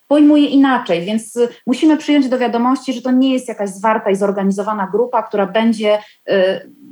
pojmuje 0.09 0.45
inaczej, 0.45 1.01
więc 1.01 1.35
y, 1.35 1.47
musimy 1.67 1.97
przyjąć 1.97 2.29
do 2.29 2.37
wiadomości, 2.37 2.93
że 2.93 3.01
to 3.01 3.11
nie 3.11 3.33
jest 3.33 3.47
jakaś 3.47 3.69
zwarta 3.69 4.09
i 4.09 4.15
zorganizowana 4.15 4.87
grupa, 4.91 5.23
która 5.23 5.45
będzie 5.47 5.97
y, 5.97 6.31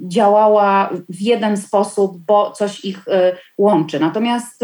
działała 0.07 0.89
w 1.09 1.21
jeden 1.21 1.57
sposób, 1.57 2.17
bo 2.17 2.51
coś 2.51 2.85
ich 2.85 3.07
y, 3.07 3.11
łączy. 3.57 3.99
Natomiast 3.99 4.63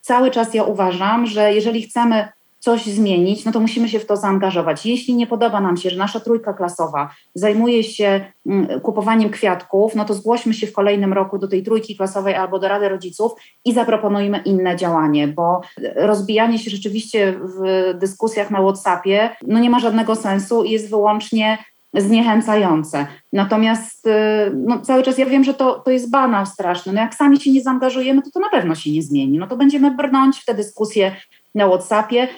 cały 0.00 0.30
czas 0.30 0.54
ja 0.54 0.64
uważam, 0.64 1.26
że 1.26 1.54
jeżeli 1.54 1.82
chcemy 1.82 2.28
coś 2.66 2.86
zmienić, 2.86 3.44
no 3.44 3.52
to 3.52 3.60
musimy 3.60 3.88
się 3.88 3.98
w 3.98 4.06
to 4.06 4.16
zaangażować. 4.16 4.86
Jeśli 4.86 5.14
nie 5.14 5.26
podoba 5.26 5.60
nam 5.60 5.76
się, 5.76 5.90
że 5.90 5.96
nasza 5.96 6.20
trójka 6.20 6.52
klasowa 6.52 7.10
zajmuje 7.34 7.84
się 7.84 8.20
mm, 8.46 8.80
kupowaniem 8.80 9.30
kwiatków, 9.30 9.94
no 9.94 10.04
to 10.04 10.14
zgłośmy 10.14 10.54
się 10.54 10.66
w 10.66 10.72
kolejnym 10.72 11.12
roku 11.12 11.38
do 11.38 11.48
tej 11.48 11.62
trójki 11.62 11.96
klasowej 11.96 12.34
albo 12.34 12.58
do 12.58 12.68
Rady 12.68 12.88
Rodziców 12.88 13.32
i 13.64 13.72
zaproponujmy 13.72 14.38
inne 14.44 14.76
działanie, 14.76 15.28
bo 15.28 15.60
rozbijanie 15.96 16.58
się 16.58 16.70
rzeczywiście 16.70 17.34
w 17.40 17.94
dyskusjach 17.98 18.50
na 18.50 18.58
WhatsAppie 18.58 19.30
no 19.46 19.58
nie 19.58 19.70
ma 19.70 19.80
żadnego 19.80 20.14
sensu 20.14 20.64
i 20.64 20.70
jest 20.70 20.90
wyłącznie 20.90 21.58
zniechęcające. 21.94 23.06
Natomiast 23.32 24.06
y, 24.06 24.10
no, 24.54 24.80
cały 24.80 25.02
czas 25.02 25.18
ja 25.18 25.26
wiem, 25.26 25.44
że 25.44 25.54
to, 25.54 25.74
to 25.74 25.90
jest 25.90 26.10
banał 26.10 26.46
straszny. 26.46 26.92
No 26.92 27.00
jak 27.00 27.14
sami 27.14 27.40
się 27.40 27.52
nie 27.52 27.62
zaangażujemy, 27.62 28.22
to 28.22 28.30
to 28.30 28.40
na 28.40 28.48
pewno 28.48 28.74
się 28.74 28.92
nie 28.92 29.02
zmieni. 29.02 29.38
No 29.38 29.46
to 29.46 29.56
będziemy 29.56 29.90
brnąć 29.90 30.38
w 30.38 30.44
te 30.44 30.54
dyskusje 30.54 31.16
na 31.54 31.68
WhatsAppie. 31.68 32.28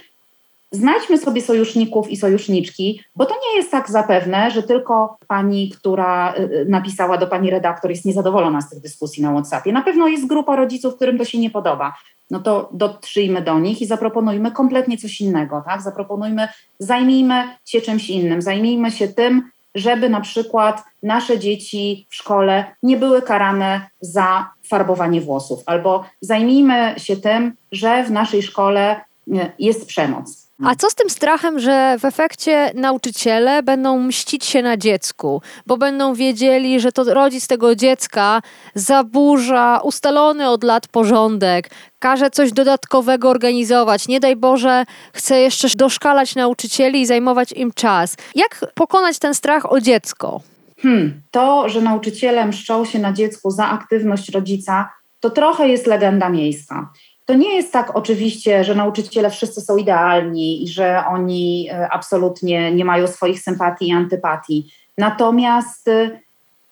Znajdźmy 0.72 1.18
sobie 1.18 1.42
sojuszników 1.42 2.10
i 2.10 2.16
sojuszniczki, 2.16 3.00
bo 3.16 3.26
to 3.26 3.34
nie 3.34 3.56
jest 3.56 3.70
tak 3.70 3.90
zapewne, 3.90 4.50
że 4.50 4.62
tylko 4.62 5.16
pani, 5.28 5.70
która 5.70 6.34
y, 6.34 6.40
y, 6.40 6.66
napisała 6.68 7.18
do 7.18 7.26
pani 7.26 7.50
redaktor, 7.50 7.90
jest 7.90 8.04
niezadowolona 8.04 8.60
z 8.60 8.70
tych 8.70 8.80
dyskusji 8.80 9.22
na 9.22 9.32
WhatsAppie. 9.32 9.72
Na 9.72 9.82
pewno 9.82 10.08
jest 10.08 10.26
grupa 10.26 10.56
rodziców, 10.56 10.96
którym 10.96 11.18
to 11.18 11.24
się 11.24 11.38
nie 11.38 11.50
podoba. 11.50 11.94
No 12.30 12.40
to 12.40 12.68
dotrzyjmy 12.72 13.42
do 13.42 13.58
nich 13.58 13.82
i 13.82 13.86
zaproponujmy 13.86 14.50
kompletnie 14.50 14.98
coś 14.98 15.20
innego, 15.20 15.62
tak? 15.66 15.82
Zaproponujmy, 15.82 16.48
zajmijmy 16.78 17.44
się 17.64 17.80
czymś 17.80 18.10
innym, 18.10 18.42
zajmijmy 18.42 18.90
się 18.90 19.08
tym, 19.08 19.50
żeby 19.74 20.08
na 20.08 20.20
przykład 20.20 20.84
nasze 21.02 21.38
dzieci 21.38 22.06
w 22.10 22.14
szkole 22.14 22.64
nie 22.82 22.96
były 22.96 23.22
karane 23.22 23.90
za 24.00 24.50
farbowanie 24.68 25.20
włosów, 25.20 25.62
albo 25.66 26.04
zajmijmy 26.20 26.94
się 26.96 27.16
tym, 27.16 27.52
że 27.72 28.04
w 28.04 28.10
naszej 28.10 28.42
szkole 28.42 29.00
y, 29.28 29.52
jest 29.58 29.86
przemoc 29.86 30.47
a 30.64 30.74
co 30.74 30.90
z 30.90 30.94
tym 30.94 31.10
strachem, 31.10 31.60
że 31.60 31.96
w 31.98 32.04
efekcie 32.04 32.72
nauczyciele 32.74 33.62
będą 33.62 33.98
mścić 33.98 34.44
się 34.44 34.62
na 34.62 34.76
dziecku, 34.76 35.42
bo 35.66 35.76
będą 35.76 36.14
wiedzieli, 36.14 36.80
że 36.80 36.92
to 36.92 37.04
rodzic 37.04 37.46
tego 37.46 37.74
dziecka 37.74 38.42
zaburza 38.74 39.80
ustalony 39.84 40.48
od 40.48 40.64
lat 40.64 40.88
porządek, 40.88 41.70
każe 41.98 42.30
coś 42.30 42.52
dodatkowego 42.52 43.30
organizować, 43.30 44.08
nie 44.08 44.20
daj 44.20 44.36
Boże, 44.36 44.84
chce 45.12 45.40
jeszcze 45.40 45.68
doszkalać 45.76 46.34
nauczycieli 46.34 47.00
i 47.00 47.06
zajmować 47.06 47.52
im 47.52 47.72
czas. 47.72 48.16
Jak 48.34 48.64
pokonać 48.74 49.18
ten 49.18 49.34
strach 49.34 49.72
o 49.72 49.80
dziecko? 49.80 50.40
Hmm, 50.82 51.22
to, 51.30 51.68
że 51.68 51.80
nauczyciele 51.80 52.46
mszczą 52.46 52.84
się 52.84 52.98
na 52.98 53.12
dziecku 53.12 53.50
za 53.50 53.68
aktywność 53.68 54.28
rodzica, 54.28 54.90
to 55.20 55.30
trochę 55.30 55.68
jest 55.68 55.86
legenda 55.86 56.28
miejska. 56.28 56.90
To 57.28 57.34
nie 57.34 57.54
jest 57.54 57.72
tak 57.72 57.96
oczywiście, 57.96 58.64
że 58.64 58.74
nauczyciele 58.74 59.30
wszyscy 59.30 59.60
są 59.60 59.76
idealni 59.76 60.62
i 60.62 60.68
że 60.68 61.02
oni 61.08 61.68
e, 61.70 61.88
absolutnie 61.88 62.74
nie 62.74 62.84
mają 62.84 63.06
swoich 63.06 63.40
sympatii 63.40 63.88
i 63.88 63.92
antypatii. 63.92 64.70
Natomiast 64.98 65.88
e, 65.88 66.20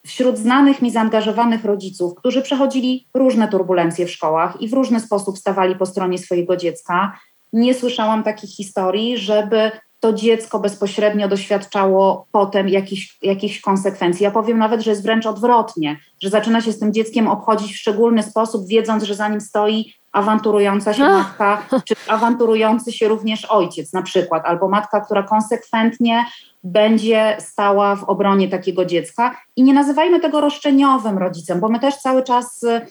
wśród 0.06 0.38
znanych 0.38 0.82
mi 0.82 0.90
zaangażowanych 0.90 1.64
rodziców, 1.64 2.14
którzy 2.14 2.42
przechodzili 2.42 3.06
różne 3.14 3.48
turbulencje 3.48 4.06
w 4.06 4.10
szkołach 4.10 4.60
i 4.60 4.68
w 4.68 4.72
różny 4.72 5.00
sposób 5.00 5.38
stawali 5.38 5.76
po 5.76 5.86
stronie 5.86 6.18
swojego 6.18 6.56
dziecka, 6.56 7.18
nie 7.52 7.74
słyszałam 7.74 8.22
takich 8.22 8.50
historii, 8.50 9.18
żeby 9.18 9.70
to 10.00 10.12
dziecko 10.12 10.58
bezpośrednio 10.58 11.28
doświadczało 11.28 12.26
potem 12.32 12.68
jakichś, 12.68 13.18
jakichś 13.22 13.60
konsekwencji. 13.60 14.24
Ja 14.24 14.30
powiem 14.30 14.58
nawet, 14.58 14.80
że 14.80 14.90
jest 14.90 15.02
wręcz 15.02 15.26
odwrotnie, 15.26 15.96
że 16.22 16.30
zaczyna 16.30 16.60
się 16.60 16.72
z 16.72 16.78
tym 16.78 16.92
dzieckiem 16.92 17.28
obchodzić 17.28 17.72
w 17.72 17.78
szczególny 17.78 18.22
sposób, 18.22 18.66
wiedząc, 18.66 19.04
że 19.04 19.14
za 19.14 19.28
nim 19.28 19.40
stoi 19.40 19.94
awanturująca 20.16 20.94
się 20.94 21.02
matka, 21.02 21.62
czy 21.84 21.94
awanturujący 22.08 22.92
się 22.92 23.08
również 23.08 23.44
ojciec 23.44 23.92
na 23.92 24.02
przykład, 24.02 24.42
albo 24.46 24.68
matka, 24.68 25.00
która 25.00 25.22
konsekwentnie 25.22 26.24
będzie 26.64 27.36
stała 27.40 27.96
w 27.96 28.04
obronie 28.04 28.48
takiego 28.48 28.84
dziecka. 28.84 29.36
I 29.56 29.62
nie 29.62 29.74
nazywajmy 29.74 30.20
tego 30.20 30.40
roszczeniowym 30.40 31.18
rodzicem, 31.18 31.60
bo 31.60 31.68
my 31.68 31.80
też 31.80 31.96
cały 31.96 32.22
czas 32.22 32.62
y, 32.62 32.86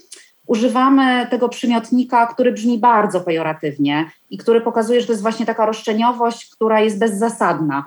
używamy 0.47 1.27
tego 1.29 1.49
przymiotnika, 1.49 2.27
który 2.27 2.51
brzmi 2.51 2.79
bardzo 2.79 3.21
pejoratywnie 3.21 4.11
i 4.29 4.37
który 4.37 4.61
pokazuje, 4.61 5.01
że 5.01 5.07
to 5.07 5.13
jest 5.13 5.23
właśnie 5.23 5.45
taka 5.45 5.65
roszczeniowość, 5.65 6.49
która 6.49 6.79
jest 6.81 6.99
bezzasadna 6.99 7.85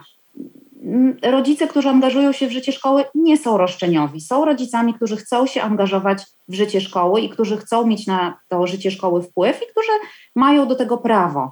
rodzice, 1.22 1.68
którzy 1.68 1.88
angażują 1.88 2.32
się 2.32 2.46
w 2.46 2.52
życie 2.52 2.72
szkoły, 2.72 3.04
nie 3.14 3.38
są 3.38 3.56
roszczeniowi. 3.56 4.20
Są 4.20 4.44
rodzicami, 4.44 4.94
którzy 4.94 5.16
chcą 5.16 5.46
się 5.46 5.62
angażować 5.62 6.22
w 6.48 6.54
życie 6.54 6.80
szkoły 6.80 7.20
i 7.20 7.28
którzy 7.28 7.56
chcą 7.56 7.86
mieć 7.86 8.06
na 8.06 8.38
to 8.48 8.66
życie 8.66 8.90
szkoły 8.90 9.22
wpływ 9.22 9.62
i 9.62 9.70
którzy 9.70 9.92
mają 10.34 10.68
do 10.68 10.74
tego 10.74 10.98
prawo. 10.98 11.50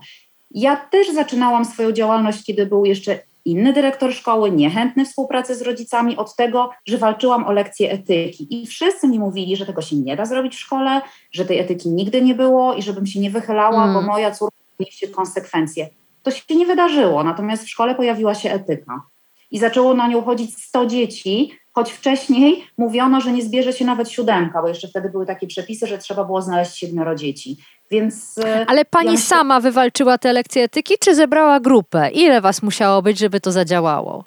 Ja 0.50 0.76
też 0.76 1.12
zaczynałam 1.12 1.64
swoją 1.64 1.92
działalność, 1.92 2.44
kiedy 2.44 2.66
był 2.66 2.84
jeszcze 2.84 3.18
inny 3.44 3.72
dyrektor 3.72 4.14
szkoły, 4.14 4.50
niechętny 4.50 5.04
współpracy 5.04 5.54
z 5.54 5.62
rodzicami, 5.62 6.16
od 6.16 6.36
tego, 6.36 6.70
że 6.86 6.98
walczyłam 6.98 7.46
o 7.46 7.52
lekcje 7.52 7.90
etyki. 7.90 8.62
I 8.62 8.66
wszyscy 8.66 9.08
mi 9.08 9.18
mówili, 9.18 9.56
że 9.56 9.66
tego 9.66 9.82
się 9.82 9.96
nie 9.96 10.16
da 10.16 10.24
zrobić 10.24 10.54
w 10.54 10.60
szkole, 10.60 11.00
że 11.32 11.44
tej 11.44 11.58
etyki 11.58 11.88
nigdy 11.88 12.22
nie 12.22 12.34
było 12.34 12.74
i 12.74 12.82
żebym 12.82 13.06
się 13.06 13.20
nie 13.20 13.30
wychylała, 13.30 13.82
mm. 13.82 13.94
bo 13.94 14.02
moja 14.02 14.30
córka 14.30 14.56
niesie 14.80 15.08
konsekwencje. 15.08 15.88
To 16.22 16.30
się 16.30 16.56
nie 16.56 16.66
wydarzyło, 16.66 17.24
natomiast 17.24 17.64
w 17.64 17.68
szkole 17.68 17.94
pojawiła 17.94 18.34
się 18.34 18.50
etyka 18.50 19.02
i 19.50 19.58
zaczęło 19.58 19.94
na 19.94 20.08
nią 20.08 20.22
chodzić 20.22 20.64
100 20.64 20.86
dzieci, 20.86 21.58
choć 21.72 21.92
wcześniej 21.92 22.64
mówiono, 22.78 23.20
że 23.20 23.32
nie 23.32 23.42
zbierze 23.42 23.72
się 23.72 23.84
nawet 23.84 24.10
siódemka, 24.10 24.62
bo 24.62 24.68
jeszcze 24.68 24.88
wtedy 24.88 25.08
były 25.10 25.26
takie 25.26 25.46
przepisy, 25.46 25.86
że 25.86 25.98
trzeba 25.98 26.24
było 26.24 26.42
znaleźć 26.42 26.76
siedmioro 26.76 27.14
dzieci. 27.14 27.56
Więc, 27.90 28.38
e, 28.38 28.64
Ale 28.68 28.84
pani 28.84 29.06
ja 29.06 29.12
myślę- 29.12 29.26
sama 29.26 29.60
wywalczyła 29.60 30.18
te 30.18 30.32
lekcje 30.32 30.62
etyki, 30.62 30.94
czy 31.00 31.14
zebrała 31.14 31.60
grupę? 31.60 32.10
Ile 32.12 32.40
was 32.40 32.62
musiało 32.62 33.02
być, 33.02 33.18
żeby 33.18 33.40
to 33.40 33.52
zadziałało? 33.52 34.24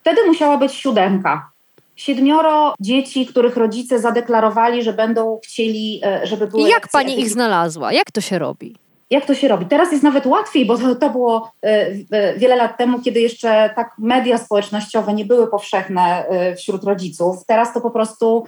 Wtedy 0.00 0.20
musiała 0.26 0.56
być 0.58 0.72
siódemka. 0.72 1.50
Siedmioro 1.96 2.74
dzieci, 2.80 3.26
których 3.26 3.56
rodzice 3.56 3.98
zadeklarowali, 3.98 4.82
że 4.82 4.92
będą 4.92 5.38
chcieli, 5.44 6.00
e, 6.04 6.26
żeby 6.26 6.46
były. 6.46 6.62
I 6.62 6.70
jak 6.70 6.88
pani 6.88 7.12
ich 7.12 7.18
etyki. 7.18 7.30
znalazła? 7.32 7.92
Jak 7.92 8.10
to 8.10 8.20
się 8.20 8.38
robi? 8.38 8.76
Jak 9.10 9.26
to 9.26 9.34
się 9.34 9.48
robi? 9.48 9.66
Teraz 9.66 9.92
jest 9.92 10.04
nawet 10.04 10.26
łatwiej, 10.26 10.66
bo 10.66 10.94
to, 10.94 11.10
było 11.10 11.52
e, 11.64 11.86
e, 12.10 12.38
wiele 12.38 12.56
lat 12.56 12.78
temu, 12.78 13.00
kiedy 13.00 13.20
jeszcze 13.20 13.70
tak 13.76 13.94
media 13.98 14.38
społecznościowe 14.38 15.14
nie 15.14 15.24
były 15.24 15.50
powszechne 15.50 16.26
e, 16.28 16.56
wśród 16.56 16.84
rodziców. 16.84 17.36
Teraz 17.46 17.74
to 17.74 17.80
po 17.80 17.90
prostu 17.90 18.44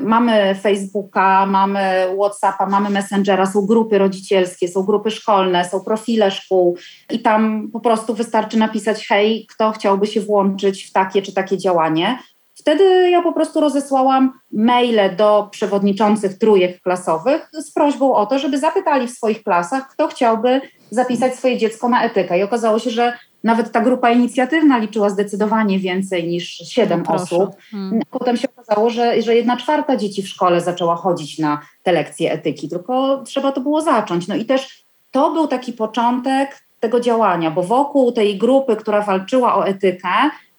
mamy 0.00 0.54
Facebooka, 0.54 1.46
mamy 1.46 2.06
WhatsAppa, 2.18 2.66
mamy 2.66 2.90
Messengera, 2.90 3.46
są 3.46 3.66
grupy 3.66 3.98
rodzicielskie, 3.98 4.68
są 4.68 4.82
grupy 4.82 5.10
szkolne, 5.10 5.64
są 5.64 5.80
profile 5.80 6.30
szkół 6.30 6.76
i 7.10 7.18
tam 7.18 7.70
po 7.72 7.80
prostu 7.80 8.14
wystarczy 8.14 8.58
napisać 8.58 9.06
hej, 9.06 9.46
kto 9.54 9.72
chciałby 9.72 10.06
się 10.06 10.20
włączyć 10.20 10.84
w 10.84 10.92
takie 10.92 11.22
czy 11.22 11.34
takie 11.34 11.58
działanie. 11.58 12.18
Wtedy 12.62 13.10
ja 13.10 13.22
po 13.22 13.32
prostu 13.32 13.60
rozesłałam 13.60 14.32
maile 14.52 15.16
do 15.16 15.48
przewodniczących 15.50 16.38
trójek 16.38 16.80
klasowych 16.80 17.48
z 17.52 17.72
prośbą 17.72 18.14
o 18.14 18.26
to, 18.26 18.38
żeby 18.38 18.58
zapytali 18.58 19.08
w 19.08 19.10
swoich 19.10 19.42
klasach, 19.42 19.88
kto 19.88 20.08
chciałby 20.08 20.60
zapisać 20.90 21.34
swoje 21.34 21.58
dziecko 21.58 21.88
na 21.88 22.04
etykę. 22.04 22.38
I 22.38 22.42
okazało 22.42 22.78
się, 22.78 22.90
że 22.90 23.18
nawet 23.44 23.72
ta 23.72 23.80
grupa 23.80 24.10
inicjatywna 24.10 24.78
liczyła 24.78 25.10
zdecydowanie 25.10 25.78
więcej 25.78 26.28
niż 26.28 26.48
siedem 26.48 27.02
No 27.08 27.14
osób. 27.14 27.50
Hmm. 27.70 28.00
Potem 28.10 28.36
się 28.36 28.48
okazało, 28.56 28.90
że, 28.90 29.22
że 29.22 29.34
jedna 29.34 29.56
czwarta 29.56 29.96
dzieci 29.96 30.22
w 30.22 30.28
szkole 30.28 30.60
zaczęła 30.60 30.96
chodzić 30.96 31.38
na 31.38 31.60
te 31.82 31.92
lekcje 31.92 32.32
etyki, 32.32 32.68
tylko 32.68 33.22
trzeba 33.26 33.52
to 33.52 33.60
było 33.60 33.80
zacząć. 33.80 34.28
No 34.28 34.34
i 34.34 34.44
też 34.44 34.84
to 35.10 35.32
był 35.32 35.46
taki 35.48 35.72
początek 35.72 36.62
tego 36.80 37.00
działania, 37.00 37.50
bo 37.50 37.62
wokół 37.62 38.12
tej 38.12 38.38
grupy, 38.38 38.76
która 38.76 39.00
walczyła 39.00 39.54
o 39.54 39.66
etykę, 39.66 40.08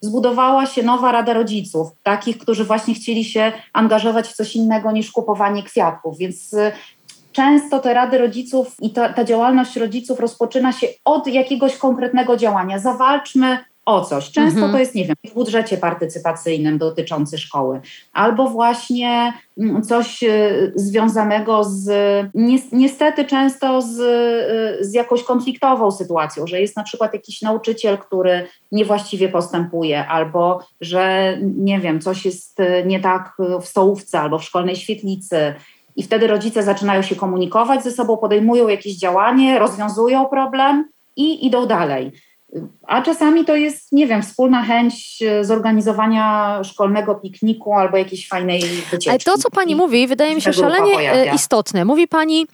zbudowała 0.04 0.66
się 0.66 0.84
nowa 0.84 1.12
Rada 1.12 1.34
Rodziców, 1.34 1.88
takich, 2.04 2.38
którzy 2.38 2.66
właśnie 2.66 2.94
chcieli 2.94 3.26
się 3.26 3.52
angażować 3.74 4.28
w 4.28 4.36
coś 4.36 4.56
innego 4.56 4.92
niż 4.92 5.12
kupowanie 5.12 5.64
kwiatków. 5.64 6.18
Więc 6.18 6.54
y, 6.54 6.72
często 7.32 7.80
te 7.80 7.94
Rady 7.94 8.18
Rodziców 8.18 8.76
i 8.82 8.90
ta, 8.90 9.14
ta 9.14 9.24
działalność 9.24 9.76
rodziców 9.76 10.20
rozpoczyna 10.20 10.72
się 10.72 10.88
od 11.06 11.28
jakiegoś 11.28 11.78
konkretnego 11.78 12.38
działania. 12.38 12.80
Zawalczmy 12.80 13.58
o 13.86 14.02
coś. 14.02 14.32
Często 14.32 14.58
Mhm. 14.58 14.72
to 14.72 14.80
jest, 14.80 14.96
nie 14.96 15.06
wiem, 15.06 15.16
w 15.26 15.34
budżecie 15.34 15.78
partycypacyjnym 15.78 16.78
dotyczący 16.78 17.38
szkoły, 17.38 17.82
albo 18.14 18.50
właśnie 18.50 19.34
mm, 19.58 19.84
coś 19.84 20.24
y, 20.24 20.72
związanego 20.76 21.64
z, 21.64 21.90
ni- 22.34 22.64
niestety 22.72 23.26
często 23.26 23.82
z, 23.82 24.00
y, 24.00 24.86
z 24.86 24.94
jakąś 24.94 25.24
konfliktową 25.24 25.92
sytuacją, 25.92 26.48
że 26.48 26.62
jest 26.62 26.78
na 26.78 26.84
przykład 26.84 27.14
jakiś 27.14 27.42
nauczyciel, 27.42 27.98
który 27.98 28.48
niewłaściwie 28.72 29.30
postępuje, 29.30 30.08
albo 30.08 30.60
że, 30.82 31.38
nie 31.42 31.80
wiem, 31.80 32.02
coś 32.02 32.26
jest 32.26 32.60
y, 32.60 32.84
nie 32.86 33.00
tak 33.00 33.34
w 33.62 33.66
stołówce 33.66 34.20
albo 34.20 34.40
w 34.40 34.44
szkolnej 34.44 34.76
świetlicy. 34.76 35.54
I 35.96 36.04
wtedy 36.04 36.28
rodzice 36.28 36.64
zaczynają 36.64 37.02
się 37.02 37.16
komunikować 37.16 37.84
ze 37.84 37.92
sobą, 37.92 38.18
podejmują 38.18 38.68
jakieś 38.68 38.98
działanie, 38.98 39.60
rozwiązują 39.60 40.26
problem 40.26 40.90
i 41.16 41.46
idą 41.48 41.66
dalej. 41.66 42.12
A 42.88 43.02
czasami 43.02 43.46
to 43.46 43.56
jest, 43.56 43.92
nie 43.92 44.08
wiem, 44.08 44.22
wspólna 44.22 44.64
chęć 44.64 45.22
e, 45.22 45.46
zorganizowania 45.46 46.60
szkolnego 46.64 47.16
pikniku 47.16 47.74
albo 47.74 47.98
jakiejś 47.98 48.28
fajnej 48.28 48.62
wycieczki. 48.62 49.10
Ale 49.10 49.20
to, 49.20 49.38
co 49.38 49.50
pani 49.50 49.76
mówi, 49.76 50.08
wydaje 50.08 50.36
mi 50.36 50.42
się 50.42 50.54
szalenie 50.54 51.14
e, 51.14 51.36
istotne. 51.36 51.86
Mówi 51.86 52.08
pani, 52.08 52.48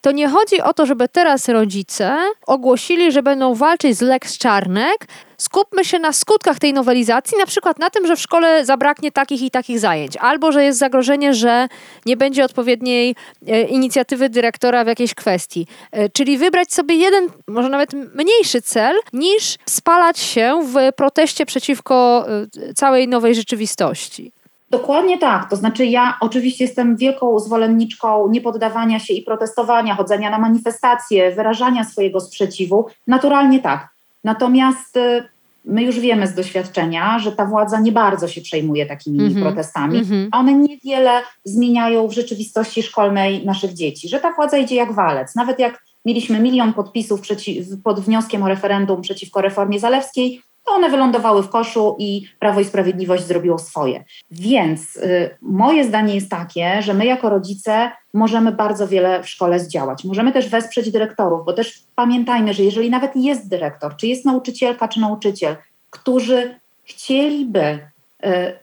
to 0.00 0.12
nie 0.12 0.28
chodzi 0.28 0.60
o 0.60 0.74
to, 0.74 0.86
żeby 0.86 1.08
teraz 1.08 1.48
rodzice 1.48 2.16
ogłosili, 2.46 3.12
że 3.12 3.22
będą 3.22 3.54
walczyć 3.54 3.96
z 3.96 4.00
Lex 4.00 4.38
Czarnek. 4.38 5.06
Skupmy 5.38 5.84
się 5.84 5.98
na 5.98 6.12
skutkach 6.12 6.58
tej 6.58 6.72
nowelizacji, 6.72 7.38
na 7.38 7.46
przykład 7.46 7.78
na 7.78 7.90
tym, 7.90 8.06
że 8.06 8.16
w 8.16 8.20
szkole 8.20 8.64
zabraknie 8.64 9.12
takich 9.12 9.42
i 9.42 9.50
takich 9.50 9.80
zajęć, 9.80 10.16
albo 10.16 10.52
że 10.52 10.64
jest 10.64 10.78
zagrożenie, 10.78 11.34
że 11.34 11.68
nie 12.06 12.16
będzie 12.16 12.44
odpowiedniej 12.44 13.14
e, 13.46 13.62
inicjatywy 13.62 14.28
dyrektora 14.28 14.84
w 14.84 14.86
jakiejś 14.86 15.14
kwestii. 15.14 15.66
E, 15.92 16.08
czyli 16.08 16.38
wybrać 16.38 16.72
sobie 16.72 16.94
jeden, 16.94 17.28
może 17.46 17.68
nawet 17.68 17.92
mniejszy 17.92 18.62
cel, 18.62 18.96
niż 19.12 19.56
spalać 19.66 20.18
się 20.18 20.60
w 20.66 20.92
proteście 20.96 21.46
przeciwko 21.46 22.26
e, 22.68 22.74
całej 22.74 23.08
nowej 23.08 23.34
rzeczywistości. 23.34 24.32
Dokładnie 24.70 25.18
tak. 25.18 25.50
To 25.50 25.56
znaczy, 25.56 25.86
ja 25.86 26.16
oczywiście 26.20 26.64
jestem 26.64 26.96
wielką 26.96 27.38
zwolenniczką 27.38 28.28
niepoddawania 28.28 28.98
się 28.98 29.14
i 29.14 29.22
protestowania, 29.22 29.94
chodzenia 29.94 30.30
na 30.30 30.38
manifestacje, 30.38 31.34
wyrażania 31.34 31.84
swojego 31.84 32.20
sprzeciwu. 32.20 32.86
Naturalnie 33.06 33.60
tak. 33.60 33.88
Natomiast 34.24 34.96
y, 34.96 35.24
my 35.64 35.82
już 35.82 36.00
wiemy 36.00 36.26
z 36.26 36.34
doświadczenia, 36.34 37.18
że 37.18 37.32
ta 37.32 37.44
władza 37.46 37.80
nie 37.80 37.92
bardzo 37.92 38.28
się 38.28 38.40
przejmuje 38.40 38.86
takimi 38.86 39.24
Mhm. 39.24 39.42
protestami. 39.42 39.98
Mhm. 39.98 40.28
One 40.32 40.52
niewiele 40.54 41.22
zmieniają 41.44 42.08
w 42.08 42.12
rzeczywistości 42.12 42.82
szkolnej 42.82 43.46
naszych 43.46 43.72
dzieci, 43.72 44.08
że 44.08 44.20
ta 44.20 44.32
władza 44.32 44.58
idzie 44.58 44.74
jak 44.76 44.92
walec. 44.92 45.34
Nawet 45.34 45.58
jak 45.58 45.82
mieliśmy 46.04 46.40
milion 46.40 46.72
podpisów 46.72 47.20
przeciw, 47.20 47.66
pod 47.84 48.00
wnioskiem 48.00 48.42
o 48.42 48.48
referendum 48.48 49.02
przeciwko 49.02 49.40
reformie 49.40 49.80
Zalewskiej, 49.80 50.42
one 50.66 50.90
wylądowały 50.90 51.42
w 51.42 51.48
koszu 51.48 51.96
i 51.98 52.28
Prawo 52.38 52.60
i 52.60 52.64
Sprawiedliwość 52.64 53.26
zrobiło 53.26 53.58
swoje. 53.58 54.04
Więc 54.30 54.96
y, 54.96 55.36
moje 55.42 55.84
zdanie 55.84 56.14
jest 56.14 56.30
takie, 56.30 56.82
że 56.82 56.94
my 56.94 57.06
jako 57.06 57.28
rodzice 57.30 57.90
możemy 58.14 58.52
bardzo 58.52 58.88
wiele 58.88 59.22
w 59.22 59.28
szkole 59.28 59.60
zdziałać. 59.60 60.04
Możemy 60.04 60.32
też 60.32 60.48
wesprzeć 60.48 60.90
dyrektorów, 60.90 61.44
bo 61.46 61.52
też 61.52 61.82
pamiętajmy, 61.94 62.54
że 62.54 62.62
jeżeli 62.62 62.90
nawet 62.90 63.16
jest 63.16 63.48
dyrektor, 63.48 63.96
czy 63.96 64.06
jest 64.06 64.24
nauczycielka, 64.24 64.88
czy 64.88 65.00
nauczyciel, 65.00 65.56
którzy 65.90 66.54
chcieliby 66.84 67.60
y, 67.70 67.78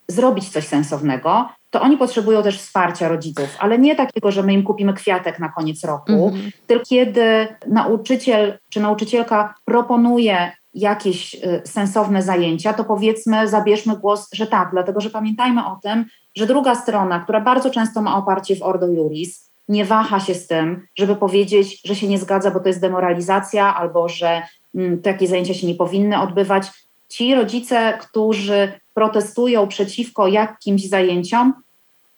zrobić 0.07 0.49
coś 0.49 0.67
sensownego, 0.67 1.49
to 1.69 1.81
oni 1.81 1.97
potrzebują 1.97 2.43
też 2.43 2.57
wsparcia 2.59 3.07
rodziców, 3.07 3.55
ale 3.59 3.79
nie 3.79 3.95
takiego, 3.95 4.31
że 4.31 4.43
my 4.43 4.53
im 4.53 4.63
kupimy 4.63 4.93
kwiatek 4.93 5.39
na 5.39 5.49
koniec 5.49 5.83
roku, 5.83 6.11
Mhm. 6.27 6.51
tylko 6.67 6.85
kiedy 6.85 7.47
nauczyciel 7.67 8.57
czy 8.69 8.79
nauczycielka 8.81 9.53
proponuje 9.65 10.51
jakieś 10.77 11.35
y, 11.35 11.61
sensowne 11.65 12.21
zajęcia, 12.21 12.73
to 12.73 12.83
powiedzmy, 12.83 13.47
zabierzmy 13.47 13.97
głos, 13.97 14.27
że 14.33 14.47
tak, 14.47 14.69
dlatego 14.71 15.01
że 15.01 15.09
pamiętajmy 15.09 15.65
o 15.65 15.79
tym, 15.83 16.05
że 16.35 16.47
druga 16.47 16.75
strona, 16.75 17.19
która 17.19 17.41
bardzo 17.41 17.69
często 17.69 18.01
ma 18.01 18.17
oparcie 18.17 18.55
w 18.55 18.61
Ordo 18.61 18.87
Juris, 18.87 19.47
nie 19.69 19.85
waha 19.85 20.19
się 20.19 20.33
z 20.33 20.47
tym, 20.47 20.87
żeby 20.95 21.15
powiedzieć, 21.15 21.81
że 21.85 21.95
się 21.95 22.07
nie 22.07 22.17
zgadza, 22.17 22.51
bo 22.51 22.59
to 22.59 22.67
jest 22.67 22.81
demoralizacja, 22.81 23.75
albo 23.75 24.09
że 24.09 24.41
mm, 24.75 25.01
takie 25.01 25.27
zajęcia 25.27 25.53
się 25.53 25.67
nie 25.67 25.75
powinny 25.75 26.21
odbywać. 26.21 26.67
Ci 27.09 27.35
rodzice, 27.35 27.97
którzy 28.01 28.71
protestują 28.93 29.67
przeciwko 29.67 30.27
jakimś 30.27 30.89
zajęciom, 30.89 31.53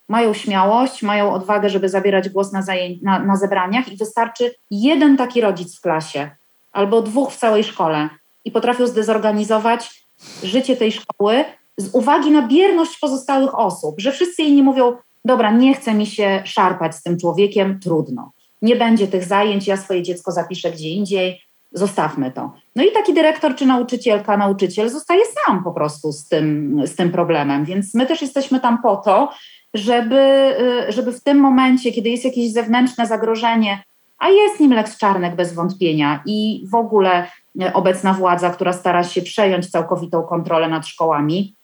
mają 0.08 0.34
śmiałość, 0.34 1.02
mają 1.02 1.32
odwagę, 1.32 1.68
żeby 1.68 1.88
zabierać 1.88 2.28
głos 2.28 2.52
na, 2.52 2.62
zajęć, 2.62 3.02
na, 3.02 3.18
na 3.18 3.36
zebraniach 3.36 3.92
i 3.92 3.96
wystarczy 3.96 4.54
jeden 4.70 5.16
taki 5.16 5.40
rodzic 5.40 5.78
w 5.78 5.80
klasie 5.80 6.30
albo 6.72 7.02
dwóch 7.02 7.32
w 7.32 7.36
całej 7.36 7.64
szkole 7.64 8.08
i 8.44 8.50
potrafią 8.50 8.86
zdezorganizować 8.86 10.06
życie 10.42 10.76
tej 10.76 10.92
szkoły 10.92 11.44
z 11.76 11.94
uwagi 11.94 12.30
na 12.30 12.48
bierność 12.48 12.98
pozostałych 12.98 13.58
osób, 13.58 14.00
że 14.00 14.12
wszyscy 14.12 14.42
inni 14.42 14.62
mówią, 14.62 14.96
dobra, 15.24 15.50
nie 15.50 15.74
chce 15.74 15.94
mi 15.94 16.06
się 16.06 16.42
szarpać 16.44 16.94
z 16.94 17.02
tym 17.02 17.18
człowiekiem, 17.18 17.80
trudno. 17.80 18.32
Nie 18.62 18.76
będzie 18.76 19.08
tych 19.08 19.24
zajęć, 19.24 19.66
ja 19.66 19.76
swoje 19.76 20.02
dziecko 20.02 20.32
zapiszę 20.32 20.70
gdzie 20.70 20.88
indziej, 20.88 21.40
zostawmy 21.72 22.30
to. 22.30 22.52
No 22.76 22.84
i 22.84 22.92
taki 22.92 23.14
dyrektor 23.14 23.54
czy 23.54 23.66
nauczycielka, 23.66 24.36
nauczyciel 24.36 24.88
zostaje 24.88 25.20
sam 25.26 25.64
po 25.64 25.72
prostu 25.72 26.12
z 26.12 26.28
tym, 26.28 26.80
z 26.84 26.96
tym 26.96 27.12
problemem, 27.12 27.64
więc 27.64 27.94
my 27.94 28.06
też 28.06 28.22
jesteśmy 28.22 28.60
tam 28.60 28.82
po 28.82 28.96
to, 28.96 29.32
żeby, 29.74 30.54
y, 30.88 30.92
żeby 30.92 31.12
w 31.12 31.22
tym 31.22 31.38
momencie, 31.38 31.92
kiedy 31.92 32.08
jest 32.08 32.24
jakieś 32.24 32.52
zewnętrzne 32.52 33.06
zagrożenie, 33.06 33.82
a 34.18 34.28
jest 34.28 34.60
nim 34.60 34.72
Lex 34.72 34.96
Czarnek 34.98 35.36
bez 35.36 35.54
wątpienia 35.54 36.22
i 36.26 36.64
w 36.70 36.74
ogóle 36.74 37.26
obecna 37.72 38.14
władza, 38.14 38.50
która 38.50 38.72
stara 38.72 39.04
się 39.04 39.22
przejąć 39.22 39.70
całkowitą 39.70 40.22
kontrolę 40.22 40.68
nad 40.68 40.86
szkołami, 40.86 41.54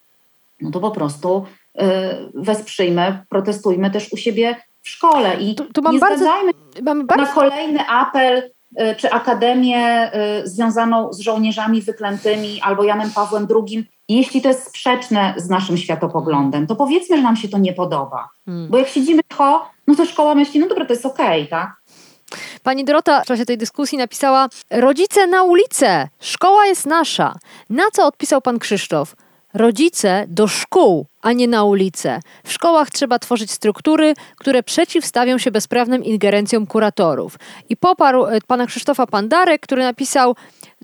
no 0.61 0.70
to 0.70 0.81
po 0.81 0.90
prostu 0.90 1.44
y, 1.81 1.83
wesprzyjmy, 2.35 3.25
protestujmy 3.29 3.90
też 3.90 4.12
u 4.12 4.16
siebie 4.16 4.57
w 4.83 4.88
szkole 4.88 5.37
i 5.40 5.55
Tu, 5.55 5.64
tu 5.64 5.92
nie 5.92 5.99
bardzo, 5.99 6.25
mam 6.83 6.99
na 6.99 7.05
bardzo 7.05 7.33
kolejny 7.33 7.81
apel 7.88 8.51
y, 8.81 8.94
czy 8.96 9.11
akademię 9.11 10.11
związaną 10.44 11.12
z 11.12 11.20
żołnierzami 11.20 11.83
wyklętymi 11.83 12.61
albo 12.62 12.85
Janem 12.85 13.11
Pawłem 13.11 13.46
II, 13.51 13.87
jeśli 14.09 14.42
to 14.42 14.49
jest 14.49 14.68
sprzeczne 14.68 15.35
z 15.37 15.49
naszym 15.49 15.77
światopoglądem, 15.77 16.66
to 16.66 16.77
powiedzmy, 16.77 17.16
że 17.16 17.22
nam 17.22 17.37
się 17.37 17.49
to 17.49 17.59
nie 17.59 17.72
podoba. 17.72 18.29
Hmm. 18.44 18.68
Bo 18.68 18.79
jak 18.79 18.88
siedzimy 18.88 19.22
cicho, 19.33 19.70
no 19.87 19.94
to 19.94 20.07
szkoła 20.07 20.35
myśli, 20.35 20.61
no 20.61 20.68
dobra, 20.68 20.85
to 20.85 20.92
jest 20.92 21.07
okej, 21.07 21.49
tak? 21.49 21.77
Pani 22.66 22.85
Dorota 22.85 23.22
w 23.22 23.26
czasie 23.26 23.46
tej 23.46 23.59
dyskusji 23.59 23.98
napisała: 23.98 24.48
Rodzice 24.70 25.26
na 25.26 25.42
ulicę, 25.42 26.09
szkoła 26.20 26.66
jest 26.66 26.87
nasza. 26.87 27.35
Na 27.70 27.83
co 27.92 28.07
odpisał 28.07 28.42
pan 28.42 28.59
Krzysztof? 28.59 29.16
Rodzice 29.55 30.24
do 30.29 30.48
szkół, 30.48 31.07
a 31.22 31.33
nie 31.33 31.48
na 31.48 31.64
ulicę. 31.64 32.20
W 32.44 32.52
szkołach 32.52 32.90
trzeba 32.90 33.18
tworzyć 33.18 33.50
struktury, 33.50 34.14
które 34.37 34.62
przeciwstawią 34.62 35.38
się 35.38 35.50
bezprawnym 35.50 36.05
ingerencjom 36.05 36.66
kuratorów. 36.66 37.38
I 37.68 37.76
poparł 37.76 38.26
e, 38.26 38.40
pana 38.46 38.66
Krzysztofa 38.66 39.07
Pandarek, 39.07 39.62
który 39.62 39.83
napisał 39.83 40.37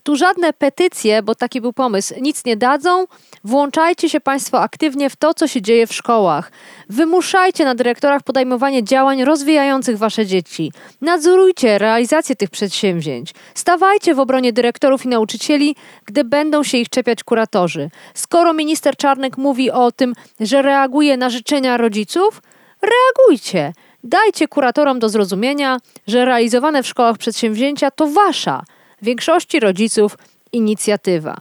tu 0.03 0.17
żadne 0.17 0.53
petycje, 0.53 1.23
bo 1.23 1.35
taki 1.35 1.61
był 1.61 1.73
pomysł, 1.73 2.15
nic 2.21 2.45
nie 2.45 2.57
dadzą. 2.57 3.05
Włączajcie 3.45 4.09
się 4.09 4.21
Państwo 4.21 4.61
aktywnie 4.61 5.11
w 5.11 5.17
to, 5.17 5.35
co 5.35 5.49
się 5.49 5.63
dzieje 5.63 5.87
w 5.87 5.95
szkołach. 5.95 6.53
Wymuszajcie 6.89 7.65
na 7.65 7.75
dyrektorach 7.75 8.23
podejmowanie 8.23 8.85
działań 8.85 9.25
rozwijających 9.25 9.99
Wasze 9.99 10.27
dzieci. 10.27 10.73
Nadzorujcie 11.01 11.79
realizację 11.79 12.37
tych 12.37 12.51
przedsięwzięć. 12.51 13.35
Stawajcie 13.55 14.15
w 14.15 14.21
obronie 14.21 14.53
dyrektorów 14.53 15.05
i 15.05 15.09
nauczycieli, 15.09 15.77
gdy 16.05 16.25
będą 16.25 16.63
się 16.63 16.79
ich 16.79 16.89
czepiać 16.89 17.25
kuratorzy. 17.25 17.91
Skoro 18.15 18.55
minister 18.55 18.97
Czarnek 18.97 19.39
mówi 19.39 19.71
o 19.71 19.93
tym, 19.93 20.13
że 20.41 20.63
reaguje 20.63 21.17
na 21.17 21.31
życzenia 21.31 21.77
rodziców, 21.77 22.43
reagujcie. 22.83 23.73
Dajcie 24.05 24.49
kuratorom 24.49 24.99
do 24.99 25.09
zrozumienia, 25.09 25.79
że 26.07 26.25
realizowane 26.25 26.83
w 26.83 26.87
szkołach 26.87 27.19
przedsięwzięcia 27.19 27.91
to 27.91 28.07
Wasza 28.07 28.63
większości 29.03 29.61
rodziców 29.61 30.19
inicjatywa. 30.53 31.37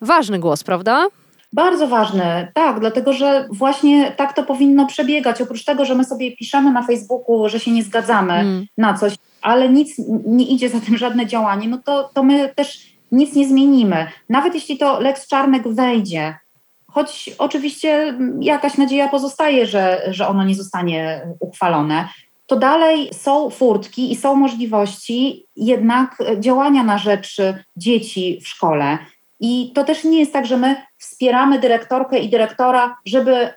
Ważny 0.00 0.38
głos, 0.38 0.64
prawda? 0.64 1.06
Bardzo 1.52 1.88
ważny, 1.88 2.48
tak, 2.54 2.80
dlatego 2.80 3.12
że 3.12 3.48
właśnie 3.52 4.12
tak 4.16 4.32
to 4.32 4.42
powinno 4.42 4.86
przebiegać. 4.86 5.42
Oprócz 5.42 5.64
tego, 5.64 5.84
że 5.84 5.94
my 5.94 6.04
sobie 6.04 6.36
piszemy 6.36 6.72
na 6.72 6.82
Facebooku, 6.82 7.48
że 7.48 7.60
się 7.60 7.70
nie 7.70 7.82
zgadzamy 7.82 8.32
mm. 8.32 8.66
na 8.78 8.94
coś, 8.94 9.14
ale 9.42 9.68
nic 9.68 9.94
nie 10.26 10.46
idzie 10.46 10.68
za 10.68 10.80
tym 10.80 10.96
żadne 10.96 11.26
działanie, 11.26 11.68
no 11.68 11.78
to, 11.84 12.10
to 12.14 12.22
my 12.22 12.52
też 12.54 12.86
nic 13.12 13.34
nie 13.34 13.48
zmienimy. 13.48 14.06
Nawet 14.28 14.54
jeśli 14.54 14.78
to 14.78 15.00
Lex 15.00 15.28
Czarnek 15.28 15.68
wejdzie, 15.68 16.38
choć 16.86 17.30
oczywiście 17.38 18.18
jakaś 18.40 18.76
nadzieja 18.76 19.08
pozostaje, 19.08 19.66
że, 19.66 20.02
że 20.10 20.28
ono 20.28 20.44
nie 20.44 20.54
zostanie 20.54 21.26
uchwalone, 21.40 22.08
to 22.46 22.56
dalej 22.56 23.10
są 23.12 23.50
furtki 23.50 24.12
i 24.12 24.16
są 24.16 24.34
możliwości 24.34 25.46
jednak 25.56 26.22
działania 26.38 26.82
na 26.82 26.98
rzecz 26.98 27.36
dzieci 27.76 28.40
w 28.44 28.48
szkole. 28.48 28.98
I 29.40 29.72
to 29.74 29.84
też 29.84 30.04
nie 30.04 30.20
jest 30.20 30.32
tak, 30.32 30.46
że 30.46 30.56
my 30.56 30.76
wspieramy 30.98 31.58
dyrektorkę 31.58 32.18
i 32.18 32.30
dyrektora, 32.30 32.96
żeby 33.06 33.50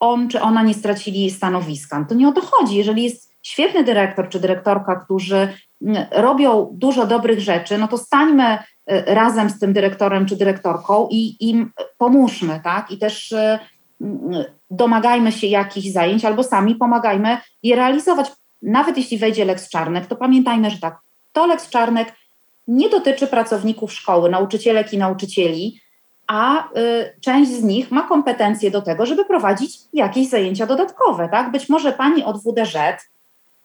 on 0.00 0.28
czy 0.28 0.40
ona 0.40 0.62
nie 0.62 0.74
stracili 0.74 1.30
stanowiska. 1.30 2.06
To 2.08 2.14
nie 2.14 2.28
o 2.28 2.32
to 2.32 2.40
chodzi. 2.40 2.76
Jeżeli 2.76 3.04
jest 3.04 3.32
świetny 3.42 3.84
dyrektor 3.84 4.28
czy 4.28 4.40
dyrektorka, 4.40 4.96
którzy 4.96 5.48
robią 6.10 6.68
dużo 6.72 7.06
dobrych 7.06 7.40
rzeczy, 7.40 7.78
no 7.78 7.88
to 7.88 7.98
stańmy 7.98 8.58
y, 8.58 8.58
razem 9.06 9.50
z 9.50 9.58
tym 9.58 9.72
dyrektorem 9.72 10.26
czy 10.26 10.36
dyrektorką 10.36 11.08
i 11.10 11.48
im 11.50 11.72
pomóżmy, 11.98 12.60
tak? 12.64 12.90
I 12.90 12.98
też 12.98 13.34
domagajmy 14.70 15.32
się 15.32 15.46
jakichś 15.46 15.88
zajęć 15.88 16.24
albo 16.24 16.42
sami 16.42 16.74
pomagajmy 16.74 17.38
je 17.62 17.76
realizować. 17.76 18.32
Nawet 18.62 18.96
jeśli 18.96 19.18
wejdzie 19.18 19.44
Lex 19.44 19.68
Czarnek, 19.68 20.06
to 20.06 20.16
pamiętajmy, 20.16 20.70
że 20.70 20.78
tak, 20.78 20.98
to 21.32 21.46
Lex 21.46 21.68
Czarnek 21.68 22.12
nie 22.66 22.88
dotyczy 22.88 23.26
pracowników 23.26 23.92
szkoły, 23.92 24.30
nauczycielek 24.30 24.92
i 24.92 24.98
nauczycieli, 24.98 25.80
a 26.26 26.68
y, 26.68 27.20
część 27.20 27.50
z 27.50 27.62
nich 27.62 27.90
ma 27.90 28.02
kompetencje 28.02 28.70
do 28.70 28.82
tego, 28.82 29.06
żeby 29.06 29.24
prowadzić 29.24 29.78
jakieś 29.92 30.28
zajęcia 30.28 30.66
dodatkowe. 30.66 31.28
Tak? 31.28 31.52
Być 31.52 31.68
może 31.68 31.92
pani 31.92 32.24
od 32.24 32.42
WDŻ 32.42 32.76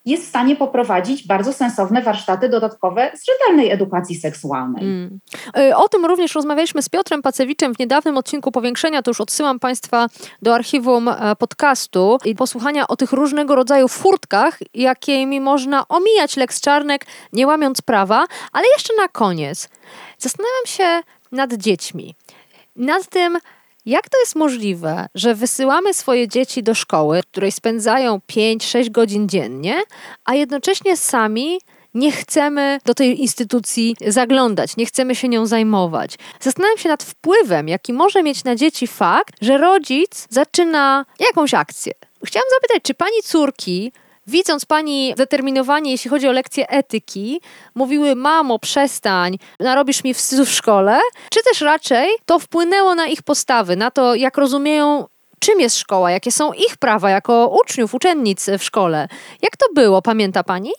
jest 0.06 0.26
w 0.26 0.30
stanie 0.30 0.56
poprowadzić 0.56 1.28
bardzo 1.28 1.54
sensowne 1.54 2.02
warsztaty 2.02 2.50
dodatkowe 2.50 3.12
z 3.16 3.26
rzetelnej 3.26 3.72
edukacji 3.72 4.16
seksualnej. 4.16 4.84
Mm. 4.84 5.20
Y, 5.58 5.76
o 5.76 5.90
tym 5.90 6.06
również 6.06 6.36
rozmawialiśmy 6.36 6.82
z 6.82 6.90
Piotrem 6.90 7.22
Pacewiczem 7.22 7.76
w 7.76 7.80
niedawnym 7.80 8.18
odcinku 8.18 8.52
Powiększenia. 8.52 9.02
To 9.02 9.12
już 9.12 9.22
odsyłam 9.22 9.60
Państwa 9.60 10.08
do 10.42 10.56
archiwum 10.56 11.08
e, 11.08 11.36
podcastu 11.36 12.18
i 12.26 12.36
posłuchania 12.36 12.88
o 12.88 12.96
tych 12.96 13.12
różnego 13.12 13.56
rodzaju 13.56 13.88
furtkach, 13.88 14.60
jakimi 14.74 15.42
można 15.42 15.88
omijać 15.88 16.38
Lex 16.38 16.62
Czarnek, 16.62 17.06
nie 17.34 17.48
łamiąc 17.48 17.82
prawa. 17.82 18.26
Ale 18.52 18.68
jeszcze 18.68 18.94
na 18.96 19.08
koniec 19.08 19.70
zastanawiam 20.18 20.66
się 20.66 21.02
nad 21.32 21.54
dziećmi. 21.54 22.16
Nad 22.76 23.08
tym, 23.08 23.38
jak 23.86 24.10
to 24.10 24.20
jest 24.20 24.36
możliwe, 24.36 25.08
że 25.16 25.36
wysyłamy 25.36 25.94
swoje 25.94 26.28
dzieci 26.28 26.64
do 26.64 26.76
szkoły, 26.76 27.22
w 27.22 27.26
której 27.26 27.52
spędzają 27.52 28.20
5-6 28.32 28.92
godzin 28.92 29.30
dziennie, 29.30 29.82
a 30.26 30.36
jednocześnie 30.36 30.98
sami 30.98 31.60
nie 31.94 32.12
chcemy 32.12 32.80
do 32.86 32.94
tej 32.94 33.22
instytucji 33.22 33.96
zaglądać, 34.08 34.78
nie 34.78 34.86
chcemy 34.86 35.16
się 35.16 35.30
nią 35.30 35.46
zajmować. 35.46 36.16
Zastanawiam 36.40 36.78
się 36.78 36.90
nad 36.90 37.04
wpływem, 37.04 37.68
jaki 37.68 37.94
może 37.94 38.24
mieć 38.24 38.44
na 38.44 38.56
dzieci 38.56 38.88
fakt, 38.88 39.36
że 39.42 39.58
rodzic 39.58 40.28
zaczyna 40.30 41.06
jakąś 41.20 41.54
akcję. 41.54 41.94
Chciałam 42.26 42.48
zapytać, 42.56 42.84
czy 42.84 42.94
pani 42.94 43.22
córki 43.24 43.92
widząc 44.28 44.66
pani 44.66 45.12
zdeterminowanie, 45.16 45.92
jeśli 45.92 46.10
chodzi 46.10 46.28
o 46.28 46.32
lekcje 46.32 46.70
etyki, 46.70 47.42
mówiły: 47.76 48.16
Mamo, 48.16 48.60
przestań, 48.60 49.38
narobisz 49.60 50.04
mi 50.04 50.14
wstydu 50.14 50.46
w 50.46 50.52
szkole, 50.52 51.00
czy 51.30 51.40
też 51.44 51.62
raczej 51.62 52.10
to 52.26 52.40
wpłynęło 52.40 52.96
na 52.96 53.08
ich 53.08 53.22
postawy, 53.22 53.76
na 53.76 53.92
to, 53.92 54.16
jak 54.16 54.38
rozumieją 54.38 55.06
czym 55.40 55.60
jest 55.60 55.78
szkoła, 55.78 56.12
jakie 56.12 56.32
są 56.32 56.54
ich 56.54 56.78
prawa 56.78 57.10
jako 57.10 57.60
uczniów, 57.62 57.94
uczennic 57.94 58.50
w 58.60 58.64
szkole. 58.64 59.08
Jak 59.42 59.58
to 59.58 59.66
było, 59.76 60.02
pamięta 60.02 60.44
pani? 60.44 60.72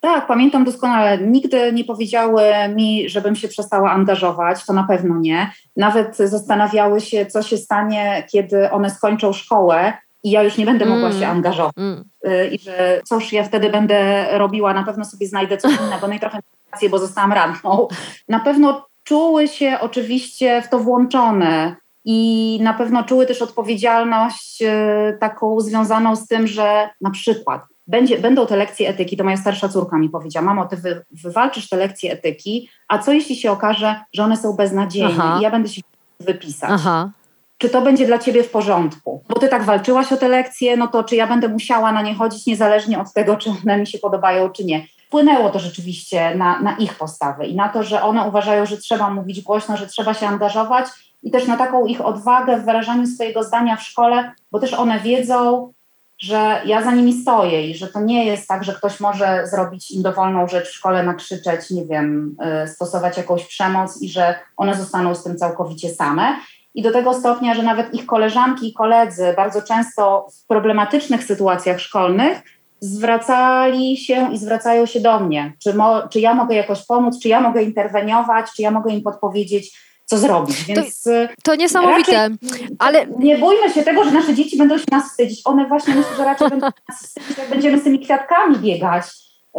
Tak, 0.00 0.26
pamiętam 0.26 0.64
doskonale. 0.64 1.18
Nigdy 1.18 1.72
nie 1.72 1.84
powiedziały 1.84 2.42
mi, 2.74 3.08
żebym 3.08 3.36
się 3.36 3.48
przestała 3.48 3.90
angażować, 3.90 4.66
to 4.66 4.72
na 4.72 4.84
pewno 4.84 5.20
nie. 5.20 5.50
Nawet 5.76 6.16
zastanawiały 6.16 7.00
się, 7.00 7.26
co 7.26 7.42
się 7.42 7.56
stanie, 7.56 8.26
kiedy 8.32 8.70
one 8.70 8.90
skończą 8.90 9.32
szkołę 9.32 9.92
i 10.24 10.30
ja 10.30 10.42
już 10.42 10.56
nie 10.56 10.66
będę 10.66 10.86
mogła 10.86 11.08
mm. 11.08 11.20
się 11.20 11.26
angażować. 11.26 11.74
Mm. 11.76 12.04
Y, 12.26 12.48
I 12.48 12.58
że 12.58 13.00
cóż 13.04 13.32
ja 13.32 13.44
wtedy 13.44 13.70
będę 13.70 14.26
robiła, 14.38 14.74
na 14.74 14.84
pewno 14.84 15.04
sobie 15.04 15.26
znajdę 15.26 15.56
coś 15.56 15.72
innego, 15.80 16.08
no 16.08 16.14
i 16.14 16.20
trochę 16.20 16.38
rację, 16.72 16.88
bo 16.88 16.98
zostałam 16.98 17.32
ranną. 17.32 17.88
Na 18.28 18.40
pewno 18.40 18.86
czuły 19.04 19.48
się 19.48 19.78
oczywiście 19.80 20.62
w 20.62 20.68
to 20.68 20.78
włączone 20.78 21.76
i 22.04 22.58
na 22.62 22.74
pewno 22.74 23.04
czuły 23.04 23.26
też 23.26 23.42
odpowiedzialność 23.42 24.62
y, 24.62 25.18
taką 25.20 25.60
związaną 25.60 26.16
z 26.16 26.26
tym, 26.26 26.46
że 26.46 26.88
na 27.00 27.10
przykład 27.10 27.62
będzie, 27.86 28.18
będą 28.18 28.46
te 28.46 28.56
lekcje 28.56 28.88
etyki, 28.88 29.16
to 29.16 29.24
moja 29.24 29.36
starsza 29.36 29.68
córka 29.68 29.98
mi 29.98 30.08
powiedziała, 30.08 30.46
mamo, 30.46 30.66
ty 30.66 30.76
wy, 30.76 31.04
wywalczysz 31.10 31.68
te 31.68 31.76
lekcje 31.76 32.12
etyki, 32.12 32.70
a 32.88 32.98
co 32.98 33.12
jeśli 33.12 33.36
się 33.36 33.52
okaże, 33.52 34.00
że 34.12 34.24
one 34.24 34.36
są 34.36 34.52
beznadziejne 34.52 35.24
Aha. 35.24 35.36
i 35.40 35.42
ja 35.42 35.50
będę 35.50 35.68
się 35.68 35.82
wypisać. 36.20 36.70
Aha 36.72 37.10
czy 37.58 37.68
to 37.68 37.82
będzie 37.82 38.06
dla 38.06 38.18
ciebie 38.18 38.42
w 38.42 38.50
porządku? 38.50 39.22
Bo 39.28 39.40
ty 39.40 39.48
tak 39.48 39.64
walczyłaś 39.64 40.12
o 40.12 40.16
te 40.16 40.28
lekcje, 40.28 40.76
no 40.76 40.88
to 40.88 41.04
czy 41.04 41.16
ja 41.16 41.26
będę 41.26 41.48
musiała 41.48 41.92
na 41.92 42.02
nie 42.02 42.14
chodzić 42.14 42.46
niezależnie 42.46 43.00
od 43.00 43.12
tego, 43.12 43.36
czy 43.36 43.50
one 43.50 43.78
mi 43.78 43.86
się 43.86 43.98
podobają, 43.98 44.50
czy 44.50 44.64
nie. 44.64 44.86
Wpłynęło 45.06 45.50
to 45.50 45.58
rzeczywiście 45.58 46.34
na, 46.34 46.60
na 46.60 46.76
ich 46.76 46.94
postawy 46.94 47.46
i 47.46 47.56
na 47.56 47.68
to, 47.68 47.82
że 47.82 48.02
one 48.02 48.28
uważają, 48.28 48.66
że 48.66 48.76
trzeba 48.76 49.10
mówić 49.10 49.42
głośno, 49.42 49.76
że 49.76 49.86
trzeba 49.86 50.14
się 50.14 50.26
angażować 50.26 50.86
i 51.22 51.30
też 51.30 51.46
na 51.46 51.56
taką 51.56 51.86
ich 51.86 52.00
odwagę 52.00 52.56
w 52.56 52.64
wyrażaniu 52.64 53.06
swojego 53.06 53.44
zdania 53.44 53.76
w 53.76 53.82
szkole, 53.82 54.32
bo 54.52 54.58
też 54.58 54.74
one 54.74 55.00
wiedzą, 55.00 55.72
że 56.18 56.62
ja 56.64 56.82
za 56.82 56.92
nimi 56.92 57.12
stoję 57.12 57.70
i 57.70 57.74
że 57.74 57.88
to 57.88 58.00
nie 58.00 58.26
jest 58.26 58.48
tak, 58.48 58.64
że 58.64 58.74
ktoś 58.74 59.00
może 59.00 59.46
zrobić 59.46 59.90
im 59.90 60.02
dowolną 60.02 60.48
rzecz 60.48 60.68
w 60.68 60.74
szkole, 60.74 61.02
nakrzyczeć, 61.02 61.70
nie 61.70 61.84
wiem, 61.84 62.36
y, 62.64 62.68
stosować 62.68 63.16
jakąś 63.16 63.44
przemoc 63.44 64.02
i 64.02 64.08
że 64.08 64.34
one 64.56 64.74
zostaną 64.74 65.14
z 65.14 65.24
tym 65.24 65.36
całkowicie 65.36 65.88
same 65.88 66.36
i 66.78 66.82
do 66.82 66.92
tego 66.92 67.14
stopnia, 67.14 67.54
że 67.54 67.62
nawet 67.62 67.94
ich 67.94 68.06
koleżanki 68.06 68.68
i 68.68 68.74
koledzy 68.74 69.34
bardzo 69.36 69.62
często 69.62 70.26
w 70.32 70.46
problematycznych 70.46 71.24
sytuacjach 71.24 71.80
szkolnych 71.80 72.42
zwracali 72.80 73.96
się 73.96 74.32
i 74.32 74.38
zwracają 74.38 74.86
się 74.86 75.00
do 75.00 75.20
mnie, 75.20 75.52
czy, 75.62 75.74
mo, 75.74 76.08
czy 76.08 76.20
ja 76.20 76.34
mogę 76.34 76.54
jakoś 76.54 76.86
pomóc, 76.86 77.22
czy 77.22 77.28
ja 77.28 77.40
mogę 77.40 77.62
interweniować, 77.62 78.46
czy 78.56 78.62
ja 78.62 78.70
mogę 78.70 78.92
im 78.92 79.02
podpowiedzieć, 79.02 79.78
co 80.04 80.18
zrobić. 80.18 80.64
Więc 80.64 81.02
to, 81.02 81.10
to 81.42 81.54
niesamowite, 81.54 82.30
ale... 82.78 83.06
Nie 83.06 83.38
bójmy 83.38 83.70
się 83.70 83.82
tego, 83.82 84.04
że 84.04 84.10
nasze 84.10 84.34
dzieci 84.34 84.58
będą 84.58 84.78
się 84.78 84.84
nas 84.92 85.04
wstydzić. 85.04 85.40
One 85.44 85.66
właśnie 85.66 85.94
myślę, 85.94 86.16
że 86.16 86.24
raczej 86.24 86.48
będą 86.48 86.66
nas 86.88 87.02
wstydzić, 87.02 87.38
jak 87.38 87.48
będziemy 87.48 87.78
z 87.78 87.84
tymi 87.84 88.00
kwiatkami 88.00 88.56
biegać 88.56 89.04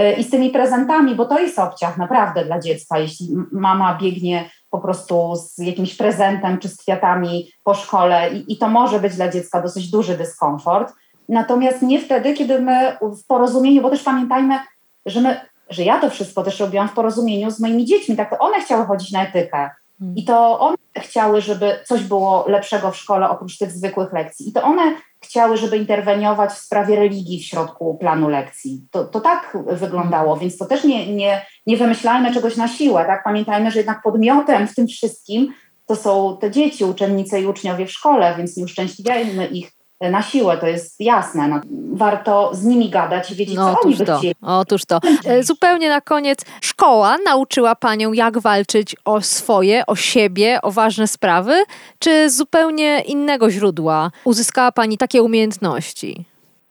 y, 0.01 0.13
i 0.13 0.23
z 0.23 0.29
tymi 0.29 0.49
prezentami, 0.49 1.15
bo 1.15 1.25
to 1.25 1.39
jest 1.39 1.59
obciach 1.59 1.97
naprawdę 1.97 2.45
dla 2.45 2.59
dziecka, 2.59 2.99
jeśli 2.99 3.27
mama 3.51 3.97
biegnie 4.01 4.49
po 4.69 4.79
prostu 4.79 5.35
z 5.35 5.57
jakimś 5.57 5.95
prezentem 5.95 6.57
czy 6.57 6.69
z 6.69 6.77
kwiatami 6.77 7.51
po 7.63 7.73
szkole 7.73 8.33
i, 8.33 8.53
i 8.53 8.57
to 8.57 8.69
może 8.69 8.99
być 8.99 9.15
dla 9.15 9.29
dziecka 9.29 9.61
dosyć 9.61 9.91
duży 9.91 10.17
dyskomfort. 10.17 10.93
Natomiast 11.29 11.81
nie 11.81 12.01
wtedy, 12.01 12.33
kiedy 12.33 12.61
my 12.61 12.97
w 13.01 13.27
porozumieniu, 13.27 13.81
bo 13.81 13.89
też 13.89 14.03
pamiętajmy, 14.03 14.59
że 15.05 15.21
my, 15.21 15.41
że 15.69 15.83
ja 15.83 15.99
to 15.99 16.09
wszystko 16.09 16.43
też 16.43 16.59
robiłam 16.59 16.89
w 16.89 16.93
porozumieniu 16.93 17.51
z 17.51 17.59
moimi 17.59 17.85
dziećmi, 17.85 18.15
tak 18.15 18.29
to 18.29 18.39
one 18.39 18.61
chciały 18.61 18.85
chodzić 18.85 19.11
na 19.11 19.23
etykę. 19.23 19.69
Hmm. 19.99 20.17
I 20.17 20.23
to 20.23 20.59
one 20.59 20.77
chciały, 20.97 21.41
żeby 21.41 21.79
coś 21.85 22.03
było 22.03 22.45
lepszego 22.47 22.91
w 22.91 22.97
szkole 22.97 23.29
oprócz 23.29 23.57
tych 23.57 23.71
zwykłych 23.71 24.13
lekcji. 24.13 24.49
I 24.49 24.53
to 24.53 24.63
one 24.63 24.95
chciały, 25.23 25.57
żeby 25.57 25.77
interweniować 25.77 26.51
w 26.51 26.57
sprawie 26.57 26.95
religii 26.95 27.39
w 27.39 27.45
środku 27.45 27.97
planu 27.97 28.29
lekcji. 28.29 28.87
To, 28.91 29.05
to 29.05 29.19
tak 29.21 29.57
wyglądało, 29.67 30.37
więc 30.37 30.57
to 30.57 30.65
też 30.65 30.83
nie, 30.83 31.15
nie, 31.15 31.45
nie 31.67 31.77
wymyślajmy 31.77 32.33
czegoś 32.33 32.57
na 32.57 32.67
siłę. 32.67 33.05
Tak? 33.05 33.23
Pamiętajmy, 33.23 33.71
że 33.71 33.79
jednak 33.79 34.01
podmiotem 34.03 34.67
w 34.67 34.75
tym 34.75 34.87
wszystkim 34.87 35.53
to 35.85 35.95
są 35.95 36.37
te 36.41 36.51
dzieci, 36.51 36.85
uczennice 36.85 37.41
i 37.41 37.45
uczniowie 37.45 37.85
w 37.85 37.91
szkole, 37.91 38.35
więc 38.37 38.57
nie 38.57 38.63
uszczęśliwiajmy 38.63 39.47
ich 39.47 39.71
na 40.01 40.21
siłę, 40.21 40.57
to 40.57 40.67
jest 40.67 40.95
jasne. 41.01 41.47
No, 41.47 41.61
warto 41.93 42.49
z 42.53 42.63
nimi 42.63 42.89
gadać 42.89 43.31
i 43.31 43.35
wiedzieć, 43.35 43.55
No, 43.55 43.73
co 43.75 43.79
oni 43.87 43.95
by 43.95 44.05
to. 44.05 44.17
chcieli. 44.17 44.35
Otóż 44.41 44.85
to. 44.85 44.99
E, 45.25 45.43
Zupełnie 45.43 45.89
na 45.89 46.01
koniec. 46.01 46.39
Szkoła 46.61 47.15
nauczyła 47.25 47.75
panią, 47.75 48.13
jak 48.13 48.39
walczyć 48.39 48.95
o 49.05 49.21
swoje, 49.21 49.85
o 49.85 49.95
siebie, 49.95 50.59
o 50.61 50.71
ważne 50.71 51.07
sprawy, 51.07 51.63
czy 51.99 52.29
z 52.29 52.35
zupełnie 52.37 53.01
innego 53.01 53.49
źródła 53.51 54.11
uzyskała 54.23 54.71
pani 54.71 54.97
takie 54.97 55.23
umiejętności? 55.23 56.25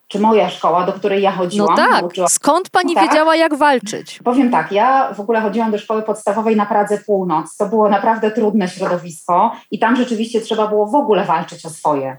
Czy 0.08 0.18
moja 0.20 0.50
szkoła, 0.50 0.86
do 0.86 0.92
której 0.92 1.22
ja 1.22 1.30
No 1.30 1.36
chodziłam, 1.36 1.76
tak. 1.76 1.90
nauczyła 1.90 2.28
Skąd 2.28 2.70
pani 2.70 2.94
Tak. 2.94 3.08
wiedziała, 3.08 3.36
jak 3.36 3.54
walczyć? 3.54 4.20
Powiem 4.24 4.50
tak, 4.50 4.72
ja 4.72 5.14
w 5.14 5.20
ogóle 5.20 5.40
chodziłam 5.40 5.70
do 5.70 5.78
szkoły 5.78 6.02
podstawowej 6.02 6.56
na 6.56 6.66
Pradze 6.66 6.98
Północ. 6.98 7.56
To 7.56 7.66
było 7.66 7.88
naprawdę 7.88 8.30
trudne 8.30 8.68
środowisko 8.68 9.52
i 9.70 9.78
tam 9.78 9.96
rzeczywiście 9.96 10.40
trzeba 10.40 10.66
było 10.66 10.86
w 10.86 10.94
ogóle 10.94 11.24
walczyć 11.24 11.66
o 11.66 11.70
swoje. 11.70 12.16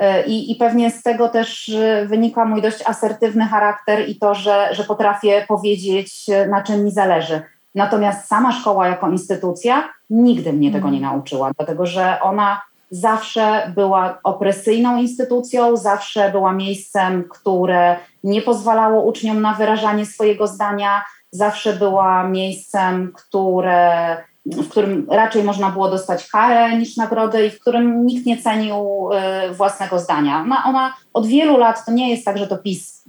Y, 0.00 0.26
I, 0.26 0.52
I 0.52 0.56
pewnie 0.56 0.90
z 0.90 1.02
tego 1.02 1.28
też 1.28 1.68
y, 1.68 2.06
wynika 2.08 2.44
mój 2.44 2.62
dość 2.62 2.82
asertywny 2.86 3.46
charakter 3.46 4.08
i 4.08 4.18
to, 4.18 4.34
że, 4.34 4.68
że 4.72 4.84
potrafię 4.84 5.44
powiedzieć, 5.48 6.26
y, 6.28 6.48
na 6.48 6.62
czym 6.62 6.84
mi 6.84 6.90
zależy. 6.90 7.42
Natomiast 7.74 8.28
sama 8.28 8.52
szkoła 8.52 8.88
jako 8.88 9.10
instytucja 9.10 9.88
nigdy 10.10 10.52
mnie 10.52 10.72
tego 10.72 10.90
nie 10.90 11.00
nauczyła, 11.00 11.50
dlatego 11.58 11.86
że 11.86 12.18
ona 12.22 12.62
zawsze 12.90 13.72
była 13.74 14.18
opresyjną 14.24 14.96
instytucją, 14.98 15.76
zawsze 15.76 16.30
była 16.30 16.52
miejscem, 16.52 17.24
które 17.30 17.96
nie 18.24 18.42
pozwalało 18.42 19.02
uczniom 19.02 19.40
na 19.40 19.54
wyrażanie 19.54 20.06
swojego 20.06 20.46
zdania, 20.46 21.04
zawsze 21.30 21.72
była 21.72 22.28
miejscem, 22.28 23.12
które, 23.14 24.16
w 24.46 24.68
którym 24.68 25.06
raczej 25.10 25.44
można 25.44 25.70
było 25.70 25.90
dostać 25.90 26.28
karę 26.28 26.76
niż 26.76 26.96
nagrodę 26.96 27.46
i 27.46 27.50
w 27.50 27.60
którym 27.60 28.06
nikt 28.06 28.26
nie 28.26 28.42
cenił 28.42 29.08
y, 29.50 29.54
własnego 29.54 29.98
zdania. 29.98 30.40
Ona, 30.40 30.64
ona 30.64 30.94
od 31.14 31.26
wielu 31.26 31.56
lat, 31.56 31.84
to 31.84 31.92
nie 31.92 32.10
jest 32.10 32.24
tak, 32.24 32.38
że 32.38 32.46
to 32.46 32.58
PiS 32.58 33.04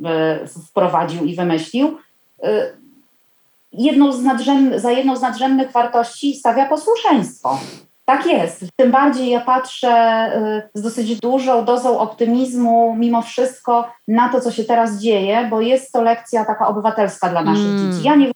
y, 0.46 0.62
wprowadził 0.67 1.26
i 1.26 1.36
wymyślił, 1.36 1.98
y, 2.44 2.48
jedną 3.74 4.12
z 4.12 4.24
za 4.76 4.91
jedną 4.91 5.15
z 5.15 5.22
nadrzędnych 5.22 5.72
wartości 5.72 6.36
stawia 6.36 6.65
posłuszeństwo. 6.65 7.60
Tak 8.06 8.26
jest. 8.26 8.65
Tym 8.76 8.91
bardziej 8.91 9.30
ja 9.30 9.41
patrzę 9.41 10.32
z 10.74 10.82
dosyć 10.82 11.20
dużą 11.20 11.65
dozą 11.65 12.00
optymizmu, 12.00 12.96
mimo 12.98 13.22
wszystko, 13.22 13.89
na 14.08 14.30
to, 14.30 14.41
co 14.41 14.52
się 14.52 14.63
teraz 14.63 14.98
dzieje, 14.98 15.48
bo 15.50 15.62
jest 15.62 15.91
to 15.91 16.02
lekcja 16.02 16.46
taka 16.46 16.67
obywatelska 16.67 17.30
dla 17.30 17.41
naszych 17.41 17.65
Mm. 17.65 17.91
dzieci. 17.91 18.08
Ja 18.08 18.15
nie 18.15 18.32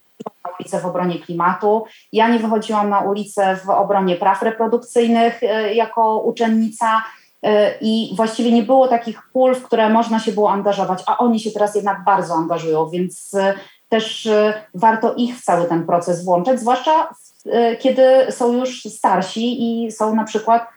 na 0.45 0.51
ulicę 0.59 0.79
w 0.79 0.85
obronie 0.85 1.19
klimatu, 1.19 1.85
ja 2.11 2.27
nie 2.27 2.39
wychodziłam 2.39 2.89
na 2.89 2.99
ulicę 2.99 3.57
w 3.65 3.69
obronie 3.69 4.15
praw 4.15 4.41
reprodukcyjnych 4.41 5.43
y, 5.43 5.73
jako 5.73 6.19
uczennica. 6.19 7.03
y, 7.45 7.49
I 7.81 8.13
właściwie 8.15 8.51
nie 8.51 8.63
było 8.63 8.87
takich 8.87 9.21
pól, 9.33 9.55
w 9.55 9.63
które 9.63 9.89
można 9.89 10.19
się 10.19 10.31
było 10.31 10.51
angażować, 10.51 11.03
a 11.07 11.17
oni 11.17 11.39
się 11.39 11.51
teraz 11.51 11.75
jednak 11.75 12.03
bardzo 12.03 12.33
angażują, 12.33 12.89
więc 12.89 13.33
y, 13.33 13.53
też 13.89 14.29
warto 14.73 15.13
ich 15.13 15.37
w 15.37 15.43
cały 15.43 15.65
ten 15.65 15.85
proces 15.85 16.25
włączyć, 16.25 16.59
zwłaszcza 16.59 17.09
kiedy 17.79 18.03
są 18.29 18.53
już 18.53 18.83
starsi 18.83 19.83
i 19.85 19.91
są 19.91 20.15
na 20.15 20.23
przykład 20.23 20.67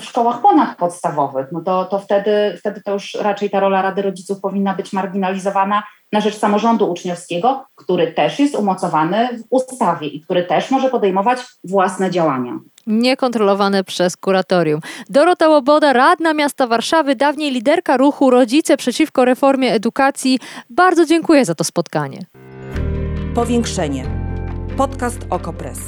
w 0.00 0.04
szkołach 0.04 0.40
ponadpodstawowych. 0.40 1.46
No 1.52 1.60
to, 1.60 1.84
to 1.84 1.98
wtedy, 1.98 2.56
wtedy 2.58 2.82
to 2.82 2.92
już 2.92 3.14
raczej 3.20 3.50
ta 3.50 3.60
rola 3.60 3.82
Rady 3.82 4.02
Rodziców 4.02 4.40
powinna 4.40 4.74
być 4.74 4.92
marginalizowana 4.92 5.82
na 6.12 6.20
rzecz 6.20 6.36
samorządu 6.36 6.90
uczniowskiego, 6.90 7.64
który 7.74 8.12
też 8.12 8.38
jest 8.38 8.54
umocowany 8.54 9.28
w 9.38 9.42
ustawie 9.50 10.06
i 10.06 10.20
który 10.20 10.44
też 10.44 10.70
może 10.70 10.90
podejmować 10.90 11.38
własne 11.64 12.10
działania. 12.10 12.58
Niekontrolowane 12.86 13.84
przez 13.84 14.16
kuratorium. 14.16 14.80
Dorota 15.10 15.48
Łoboda, 15.48 15.92
radna 15.92 16.34
miasta 16.34 16.66
Warszawy, 16.66 17.16
dawniej 17.16 17.50
liderka 17.50 17.96
ruchu 17.96 18.30
Rodzice 18.30 18.76
przeciwko 18.76 19.24
reformie 19.24 19.72
edukacji. 19.72 20.38
Bardzo 20.70 21.06
dziękuję 21.06 21.44
za 21.44 21.54
to 21.54 21.64
spotkanie. 21.64 22.26
Powiększenie. 23.34 24.04
Podcast 24.76 25.18
Okopres. 25.30 25.78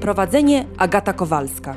Prowadzenie 0.00 0.64
Agata 0.78 1.12
Kowalska. 1.12 1.76